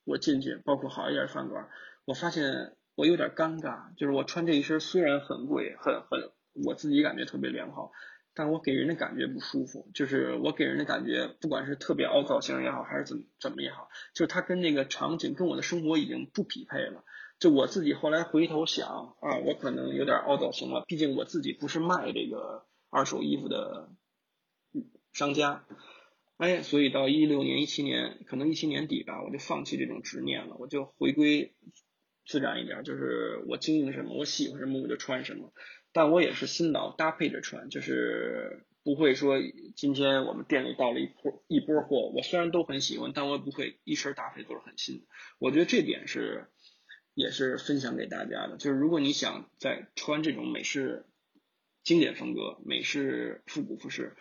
[0.05, 1.71] 我进去，包括好一点的饭馆，
[2.05, 3.95] 我发现我有点尴尬。
[3.97, 6.33] 就是我穿这一身虽然很贵，很很，
[6.65, 7.93] 我自己感觉特别良好。
[8.35, 17.03] 但我给人的感觉不舒服，就是我给人的感觉，不管是特别凹造型也好，还是怎么怎么也好，就是它跟那个场景跟我的生活已经不匹配了。
[17.39, 23.89] 就我自己后来回头想啊，我可能有点凹造型了，毕竟我自己不是卖这个二手衣服的
[25.15, 25.65] 商家，
[26.37, 31.55] 哎，所以到一六年、一七年，可能一七年底吧，我就放弃这种执念了，我就回归
[32.27, 35.53] 自然一点，就是我经营什么，我喜欢什么，我就穿什么。
[35.93, 39.37] 但我也是新老搭配着穿，就是不会说
[39.75, 45.07] 今天我们店里到了一波一波货，我虽然都很喜欢，但我也不会一身搭配都是很新的。
[45.39, 46.49] 我觉得这点是
[47.15, 51.07] 也是分享给大家的，就是如果你想在穿这种美式
[51.83, 54.17] 经典风格、美式复古服饰，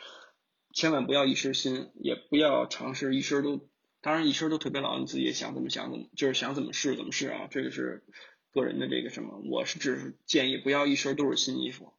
[0.73, 3.67] 千万不要一身新，也不要尝试一身都，
[4.05, 8.03] 当然一身都特别老，你自己也想怎么想怎么，就是想怎么试怎么试啊，这个是。
[8.51, 11.91] 个人的这个什么，我是只是建议不要一身都是新衣服，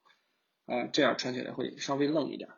[0.65, 2.49] 啊，这样穿起来会稍微愣一点。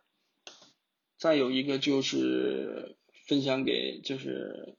[1.16, 2.94] 再有一个就是
[3.26, 4.76] 分享给就是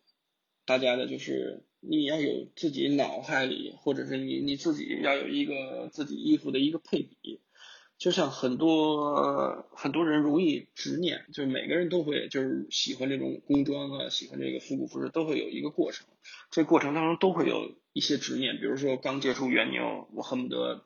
[0.63, 7.41] 大家的，就是你要有自己脑海里，或者是你你自己要有一个自己衣服的一个配比。
[7.99, 16.07] 就像很多很多人容易执念，就是每个人都会就是喜欢这种工装啊，喜欢这个复古服饰，都会有一个过程。
[16.49, 20.85] 这过程当中都会有一些执念，比如说刚接触原牛，我恨不得，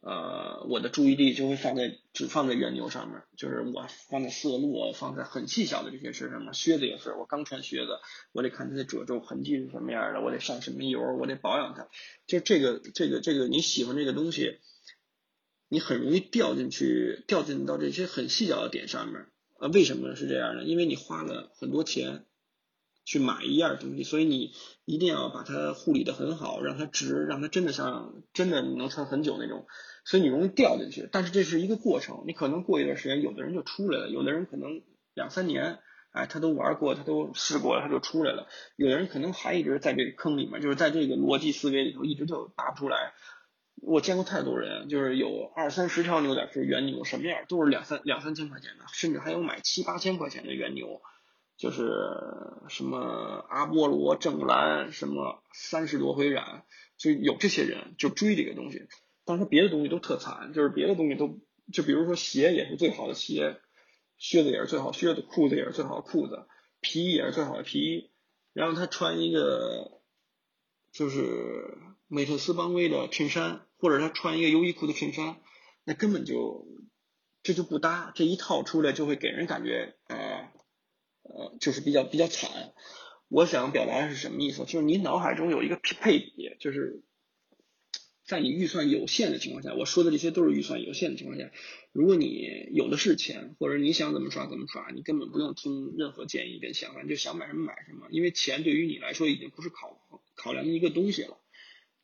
[0.00, 6.54] 呃，我的注意力就会放在只放在原牛上面，就是我放在色路，放在很细小的这些事上面。
[6.54, 7.98] 靴子也是，我刚穿靴子，
[8.30, 11.88] 我得看它的褶皱痕迹是什么样的，我得上什么油，我得保养它。
[12.28, 14.60] 就这个这个这个你喜欢这个东西。
[15.68, 19.26] 你很容易掉进去，掉进到这些很细小的点上面，
[19.58, 20.64] 啊，为什么是这样呢？
[20.64, 22.24] 因为你花了很多钱
[23.04, 24.52] 去买一样东西，所以你
[24.84, 29.66] 一定要把它护理的很好，让它值，让它真的像真的能穿很久那种，
[30.04, 31.08] 所以你容易掉进去。
[31.12, 34.82] 但是这是一个过程，你可能过一段时间，有的人就出来了，有的人可能
[35.14, 35.80] 两三年，
[36.12, 38.48] 哎，他都玩过，他都试过了，他就出来了。
[38.76, 43.12] 有的人可能还一直在这个坑里面，就是在这个逻辑思维里头一直就拔不出来。
[43.80, 51.00] 我见过太多人，就是有二三十条牛仔裤原牛，什么样都是两三两三千块钱的，甚至还有买七八千块钱的原牛，
[51.56, 51.84] 就是
[52.68, 52.98] 什么
[53.48, 56.64] 阿波罗正蓝，什么三十多回染，
[56.96, 58.86] 就有这些人就追这个东西。
[59.24, 61.38] 但是他别的东西都特惨，就是别的东西都，
[61.72, 63.60] 就比如说鞋也是最好的鞋，
[64.16, 66.46] 靴子也是最好靴子，裤子也是最好的裤子，
[66.80, 68.10] 皮衣也是最好的皮衣，
[68.54, 70.00] 然后他穿一个
[70.90, 73.64] 就是美特斯邦威的衬衫。
[73.80, 75.36] 或者他穿一个优衣库的衬衫，
[75.84, 76.66] 那根本就
[77.44, 80.50] 这就不搭，这一套出来就会给人感觉呃
[81.22, 82.50] 呃就是比较比较惨。
[83.28, 84.64] 我想表达的是什么意思？
[84.64, 87.04] 就是你脑海中有一个配配比，就是
[88.26, 91.48] 在你预算有限的情况下，我说的这些都是预算有限的情况下，
[91.92, 100.00] 如果你有的是钱，或者你想怎么耍怎么耍，你根本不用听任何建议跟想法，你就想买什么买什么，因为钱对于你来说已经不是考
[100.34, 101.38] 考量的一个东西了，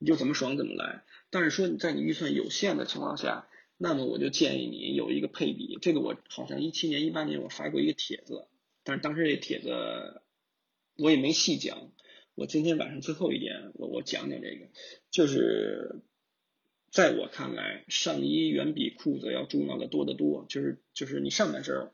[0.05, 1.03] 你就怎么爽怎么来。
[1.31, 3.49] 但是说你在你预算有限的情况下，
[3.79, 5.79] 那么我就建议你有一个配比。
[5.81, 8.47] 这个我好像一七年、一八年我发过一个帖子，
[8.83, 10.21] 但是当时这帖子
[10.99, 11.91] 我也没细讲。
[12.35, 14.67] 我今天晚上最后一点，我我讲讲这个，
[15.11, 16.03] 就是
[16.91, 20.45] 在我看来，上衣远比裤子要重要的多得多。
[20.51, 21.91] 就是就是你上半身。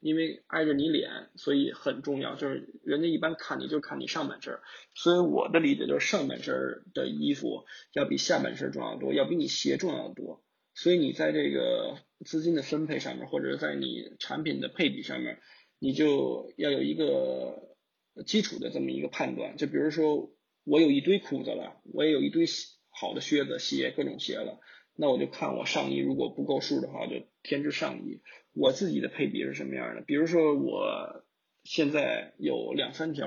[0.00, 2.34] 因为挨着你脸，所以很重要。
[2.34, 4.58] 就是人家一般看你就看你上半身，
[4.94, 10.42] 所以我的理解就是上半身的衣服要比下半身重要多，要比你鞋重要多。
[10.74, 15.38] 所以你在这个资金的分配上面，或者在你产品的配比上面，
[15.78, 17.76] 你就要有一个
[18.24, 19.56] 基础的这么一个判断。
[19.56, 20.32] 就比如说，
[20.64, 22.46] 我有一堆裤子了，我也有一堆
[22.88, 24.60] 好的靴子、鞋，各种鞋了。
[24.94, 28.20] 那我就看我上衣如果不够数的话，就添置上衣。
[28.52, 30.02] 我自己的配比是什么样的？
[30.02, 31.24] 比如说我
[31.62, 33.26] 现在有两三条，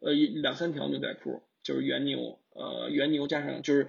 [0.00, 3.88] 呃，两三条牛仔裤，就是原牛，呃，原牛加上就是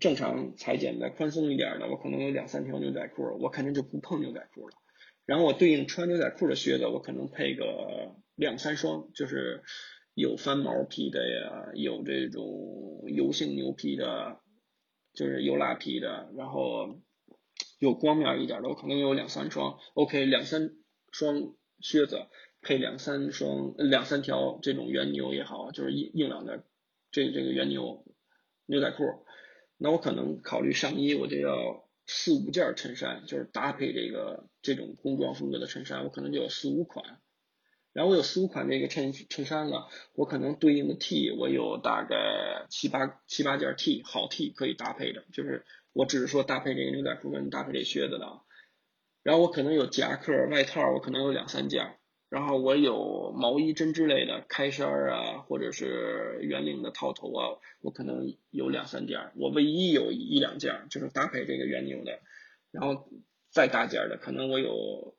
[0.00, 4.74] 正常裁剪的宽松一点的，我可能有两三条牛仔裤，我肯定就不碰牛仔裤了。
[5.24, 9.62] 然后我对应穿牛仔裤的靴子，我可能配个两三双，就是
[10.14, 14.40] 有翻毛皮的呀，有这种油性牛皮的，
[15.18, 17.00] 就是油蜡皮的，然后
[17.80, 19.76] 有光面一点的，我可能有两三双。
[19.94, 20.70] OK，两三
[21.10, 22.28] 双靴子
[22.62, 26.64] 配两三双、两三条这种原牛也好，就是硬硬朗的
[27.10, 28.04] 这这个原牛
[28.66, 29.26] 牛仔裤，
[29.76, 31.84] 那我可能考虑上衣，我就要。
[32.10, 37.20] 四五件衬衫，就是搭配这个这种工装风格的衬衫，我可能就有四五款。
[37.98, 48.40] 然后我有四五款这个衬衬衫了，我可能对应的 T 我有大概七八七八件 T 好 T 可以搭配的，就是我只是说搭配这个牛仔裤跟搭配这靴子的。
[49.24, 51.96] 然后我可能有夹克外套，我可能有两三件。
[52.28, 59.32] 然后我有毛衣针织类的开衫啊，或者是圆领的套头啊，我可能有两三件。
[59.34, 62.20] 我唯一有一两件就是搭配这个圆领的，
[62.70, 63.08] 然后
[63.50, 65.16] 再大件的，可能我有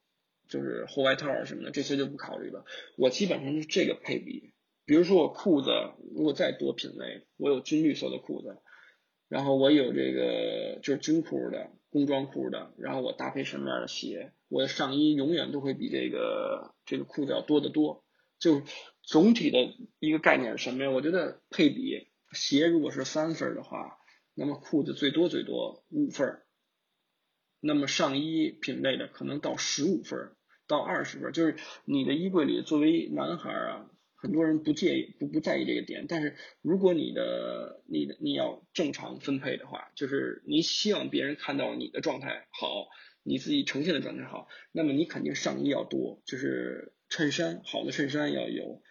[0.49, 2.65] 就是厚外套什么的，这些就不考虑了。
[2.97, 4.51] 我基本上是这个配比。
[4.85, 5.69] 比如说我裤子，
[6.13, 8.57] 如果再多品类，我有军绿色的裤子，
[9.29, 11.71] 然后我有这个就是军裤的。
[11.91, 18.05] 工装裤的，然后我搭配什么样的鞋，我的上衣永远都会比这个这个裤子要多得多。
[18.37, 18.61] 就
[19.01, 19.57] 总体的
[19.97, 20.91] 一个概念是什么呀？
[20.91, 23.97] 我觉得配比鞋如果是三份的话，
[24.35, 26.43] 那么裤子最多最多五份
[27.59, 30.35] 那么上衣品类的可能到十五份
[30.69, 33.91] 到二十分就是你的衣柜里作为男孩啊。
[34.21, 42.89] 很多人不介意不不在意这个点，但是如果你的你的你要正常分配的话，就是你希望别人看到你的状态好，
[43.23, 48.81] 你自己呈现的状态好，那么你肯定上衣要多，就是衬衫好的衬衫要有，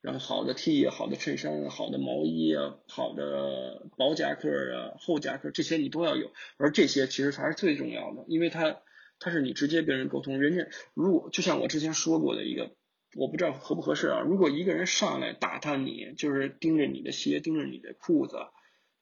[0.00, 8.80] 然后好的 T 好的衬衫好的毛衣啊，好的薄夹克啊厚夹克这些你都要有，而这些其实才是最重要的，因为它
[9.24, 12.76] 它是你直接跟人沟通，人家如果就像我之前说过的一个。
[13.16, 14.22] 我不知道合不合适啊。
[14.22, 18.38] 如果一个人上来打探你，就是盯着你的鞋，盯着你的裤子，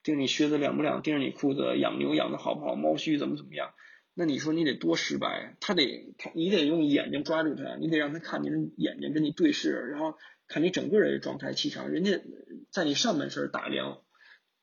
[0.03, 3.73] 盯着你靴子亮不亮，盯着你裤子养牛养的好不好，毛须怎么怎么样，
[4.12, 5.57] 那你说你得多失败？
[5.61, 11.89] 他得他，你得用眼睛抓住他，你得让他看你的眼睛跟你对视，然后看你整个人的状态气场。
[11.89, 12.20] 人家
[12.70, 14.03] 在你上半身打量，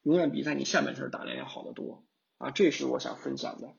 [0.03, 2.05] 永远比在你下半身打量要好得多
[2.37, 2.51] 啊！
[2.51, 3.73] 这是我想分享的，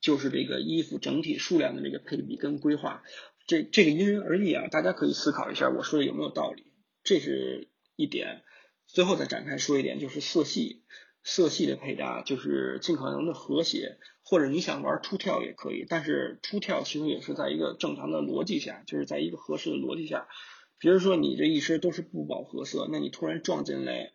[0.00, 3.02] 就是这个衣服整体数量的这个配比跟规划。
[3.46, 6.72] 这这个因人而异啊，大家可以思考一下，我说的有没有道理？
[7.04, 8.42] 这是一点。
[8.86, 10.84] 最后再展开说一点，就是色系，
[11.22, 20.26] 色系的配搭就是尽可能的和谐，或者你想玩出跳也可以，但是出跳其实也是在一个正常的逻辑下，就是在一个合适的逻辑下。
[20.78, 24.12] 比如说你这一身都是不饱和色，那你突然撞进来，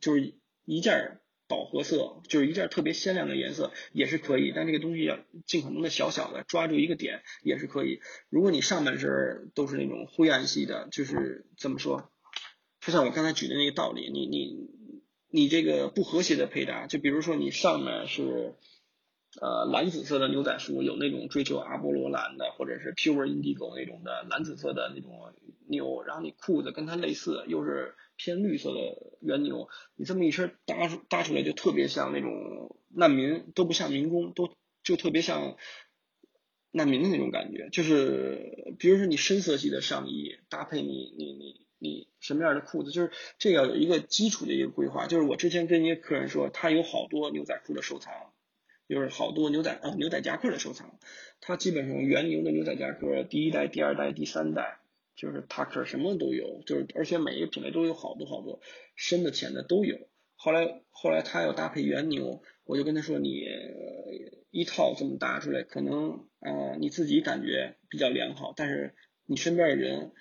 [0.00, 1.20] 就是一件。
[1.54, 8.00] 饱和色就是一件特别鲜亮的颜色也是可以，但这个东西要尽可能的小小的抓住一个点也是可以。
[8.28, 12.10] 如果你上半身都是那种灰暗系的，就是怎么说？
[12.80, 14.68] 就像我刚才举的那个道理，你你
[15.30, 18.56] 你这个不和谐的配搭，就比如说你上面是
[19.40, 25.32] 呃蓝紫色的牛仔服，有那种追求阿波罗蓝的，或者是 pure indigo 那种的蓝紫色的那种
[25.68, 27.94] 牛，然后你裤子跟它类似，又是。
[28.16, 35.56] 偏绿色的原牛，你这么一身搭出搭出来就特别像那种难民，都不像民工，都就特别像
[36.70, 37.68] 难民的那种感觉。
[37.70, 45.06] 就是比如说你深色系的上衣搭配你你你你什么样的裤子，就是这要有一个基础的一个规划。
[45.06, 48.12] 就是我之前跟一个客人说，他有好多牛仔裤的收藏，
[48.88, 50.98] 就是好多牛仔啊牛仔夹克的收藏，
[51.40, 54.78] 他基本上原牛的牛仔夹克第一代、第二代、第三代。
[55.16, 58.60] 就是 Tucker 什么都有，就是而且每一个品类都有好多好多，
[58.96, 60.08] 深的浅的都有。
[60.36, 63.44] 后来后来他要搭配原牛，我就跟他说你
[64.50, 70.12] 一套这么搭出来，可能啊你自己感觉比较良好，但是你身边的人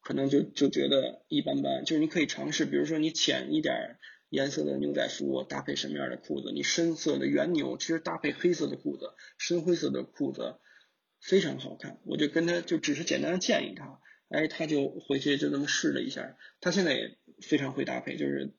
[0.00, 1.84] 可能就就觉得一般般。
[1.84, 3.98] 就是你可以尝试，比如说你浅一点
[4.30, 10.56] 颜色的牛仔服搭配什么样的裤子，你深色的原牛其实搭配黑色的裤子，深灰色的裤子
[11.20, 12.00] 非常好看。
[12.04, 14.00] 我就跟他就只是简单的建议他。
[14.32, 18.54] 哎，他就回去就那么试了一下，他现在也非常会搭配，就是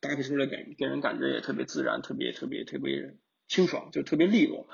[0.00, 3.16] 搭配出来给给人感觉也特别自然，特别特别特别
[3.48, 4.68] 清爽，就特别利落。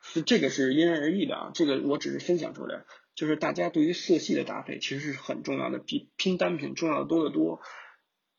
[0.00, 2.84] 是这个是因人而异的啊，这个我只是分享出来，
[3.14, 7.60] 就是大家对于色系的搭配其实是很重要的，比拼单品重要的多得多。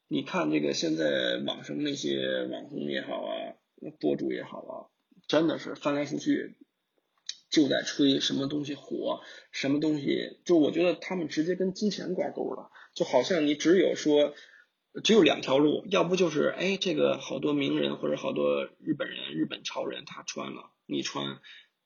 [0.08, 3.34] 你看这个现在网上那些网红也好啊，
[4.00, 4.74] 博主也好啊，
[5.28, 6.58] 真的是翻来覆去。
[7.50, 9.22] 就在吹什么东西火，
[9.52, 14.34] 什么东西，就我觉得他们直接跟金钱挂钩了，就好像你只有说，
[15.04, 21.40] 只有两条路，要不就是哎这个好多名人或者好多日本人、日本潮人他穿了，你穿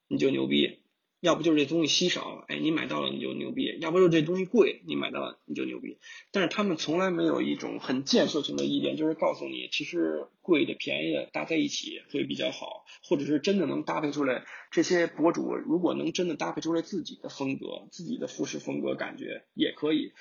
[0.08, 0.80] 你就牛逼；
[1.24, 5.96] 要不就是这东西稀少，哎，你买到了你就牛逼；要不就是这东西贵，你买到了你就牛逼。
[6.32, 14.44] 但是他们从来没有一种很建设性的意见，就是告诉你，其实贵的、便宜的搭在一起会比较好，或者是真的能搭配出来。
[14.70, 20.12] 这些博主如果能真的搭配出来自己的风格、自己的服饰风格，感觉也可以，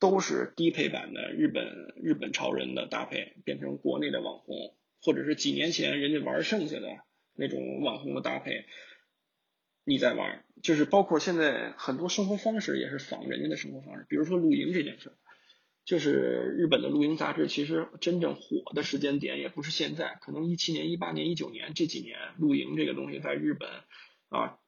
[0.00, 6.88] 都是低配版的日本日本潮人的搭配，变成国内的网红，或者是几年前人家玩剩下的
[7.36, 8.64] 那种网红的搭配。
[9.84, 15.12] 你在玩，就是包括现在很多生活方式也是仿人家的生活方式，比如说露营这件事，
[15.84, 23.68] 就是日本的露营杂志，其实真正火的时间点也不是现在，可能一七年、一八年、一九年这几年，露营这个东西在日本
[24.28, 24.58] 啊，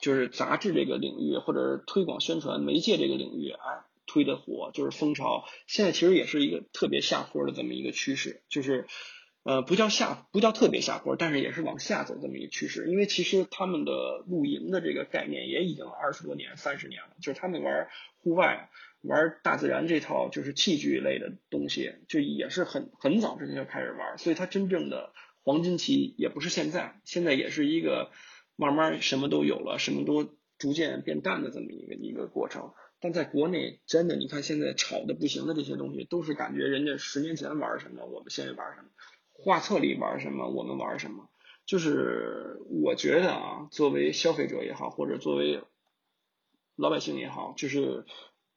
[0.00, 5.44] 就是杂志这个领域或者推广宣传媒介这个领域啊推的火，就是风潮。
[5.66, 8.86] 现在其实也是一个特别下坡的这么一个趋势，就是。
[9.44, 12.86] 呃，不叫下，不叫特别下坡，但是也是往下走这么一个趋势。
[12.88, 17.88] 因为其实他们的露营的这个概念也已经二十多年、三十年了，就是他们玩
[18.22, 18.70] 户外、
[19.02, 24.16] 玩大自然这套就是器具类的东西，就也是很很早之前就开始玩。
[24.16, 25.12] 所以它真正的
[25.42, 28.12] 黄金期也不是现在，现在也是一个
[28.56, 32.72] 慢慢什么都有了，什么都逐渐变淡的这么一个一个过程。
[32.98, 38.88] 但在国内，真的你看现在炒的不行的这些东西，都是感觉人家十年前玩什么，我们现在玩什么。
[39.36, 41.28] 画册里玩什么，我们玩什么，
[41.66, 45.60] 就是我觉得啊，作为消费者也好，或者作为
[46.76, 48.06] 老百姓也好，就是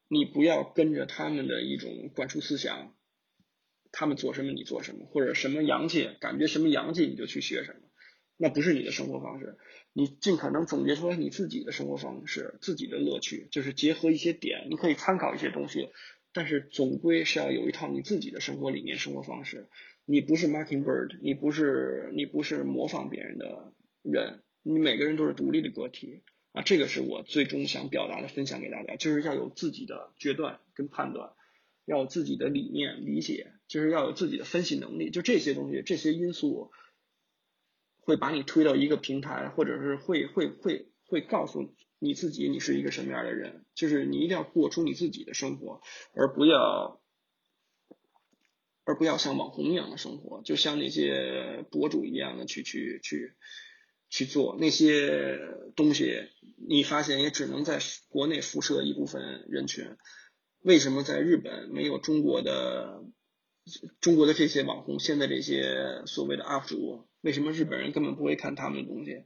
[0.08, 2.96] 你不要跟着他们的一种灌输思想，
[3.92, 7.90] 他们做什么你做什么，或者什么洋气，感觉什么洋气你就去学什么，
[8.38, 9.58] 那不是你的生活方式。
[9.94, 15.90] 你尽可能总结出来你自己的生活方式，自己的乐趣，就是结合一些点，你可以参考一些东西，
[16.34, 19.68] 但是总归是要有一套你自己的生活理念、生活方式。
[20.10, 23.74] 你不是 Mockingbird，你不是你不是模仿别人的
[24.04, 26.24] 人，你每个人都是独立的个体
[26.54, 26.62] 啊！
[26.62, 31.34] 这个是我最终想表达的，分享给大家，就是要有自己的决断跟判断，
[31.84, 35.10] 要有自己的理念理解，就是要有自己的分析能力。
[35.10, 36.72] 就这些东西，这些因素
[38.00, 45.82] 会把你推到一个平台，或者是会会会会告诉你自己你是一个什么样的人，就是你一定要过出你自己的生活，
[46.14, 47.02] 而不要。
[48.88, 53.34] 而不要像网红一样的生活，就像那些博主一样的去去去
[54.10, 55.38] 去做那些
[55.76, 59.98] 东西，你发现也只能在国内辐射一部分人群。
[60.62, 63.04] 为什么在日本没有中国的
[64.00, 65.02] 中国的这些网红？
[65.02, 69.26] 现在这些所谓的 UP 主，为什么日本人根本不会看他们的东西？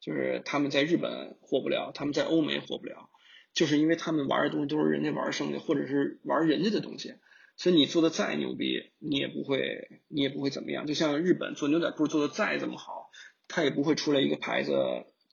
[0.00, 3.10] 就是他们在日本火不了，他们在欧美火不了，
[3.52, 7.14] 就是因为他们玩的东西都是人家玩剩的，或者是玩人家的东西。
[7.62, 10.84] 所以你做的再牛逼，你也不会，你也不会怎么样。
[10.84, 13.12] 就像日本做牛仔裤做的再怎么好，
[13.46, 14.72] 他也不会出来一个牌子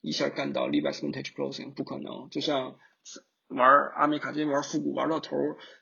[0.00, 2.28] 一下干到 Levi's Vintage Clothing，不可能。
[2.30, 2.76] 就像
[3.48, 5.36] 玩阿美卡金玩复古玩到头，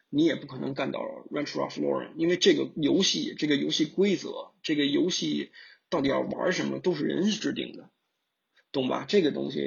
[0.09, 1.01] 你也不可能干到
[1.31, 5.53] Ranch Ralph Lauren，因为这个游戏，这个游戏规则，这个游戏
[5.91, 7.91] 到底要玩什么，都是人制定的。
[8.73, 9.05] 懂吧？
[9.07, 9.61] 这个东西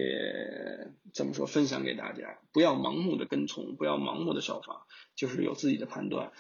[1.14, 1.46] 怎么说？
[1.46, 4.82] 分享给大家，不要盲目的跟从，不要盲目的效仿，
[5.16, 6.32] 就是有自己的判断。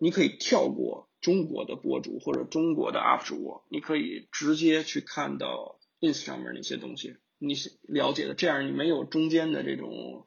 [0.00, 10.26] 你可以跳过中国的博主或者中国的 UP 主，你可以直接去看到 ins 上面那些东西，你了解的，这样你没有中间的这种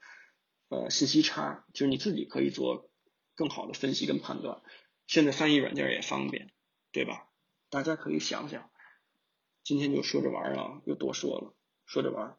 [0.69, 2.89] 呃信息差，就是你自己可以做
[3.35, 4.61] 更好的分析跟判断。
[5.07, 6.51] 现在翻译软件也方便，
[6.91, 7.29] 对吧？
[7.69, 8.69] 大家可以想想。
[9.63, 11.55] 今天就说着玩啊，又多说了。
[11.85, 12.37] 说着玩。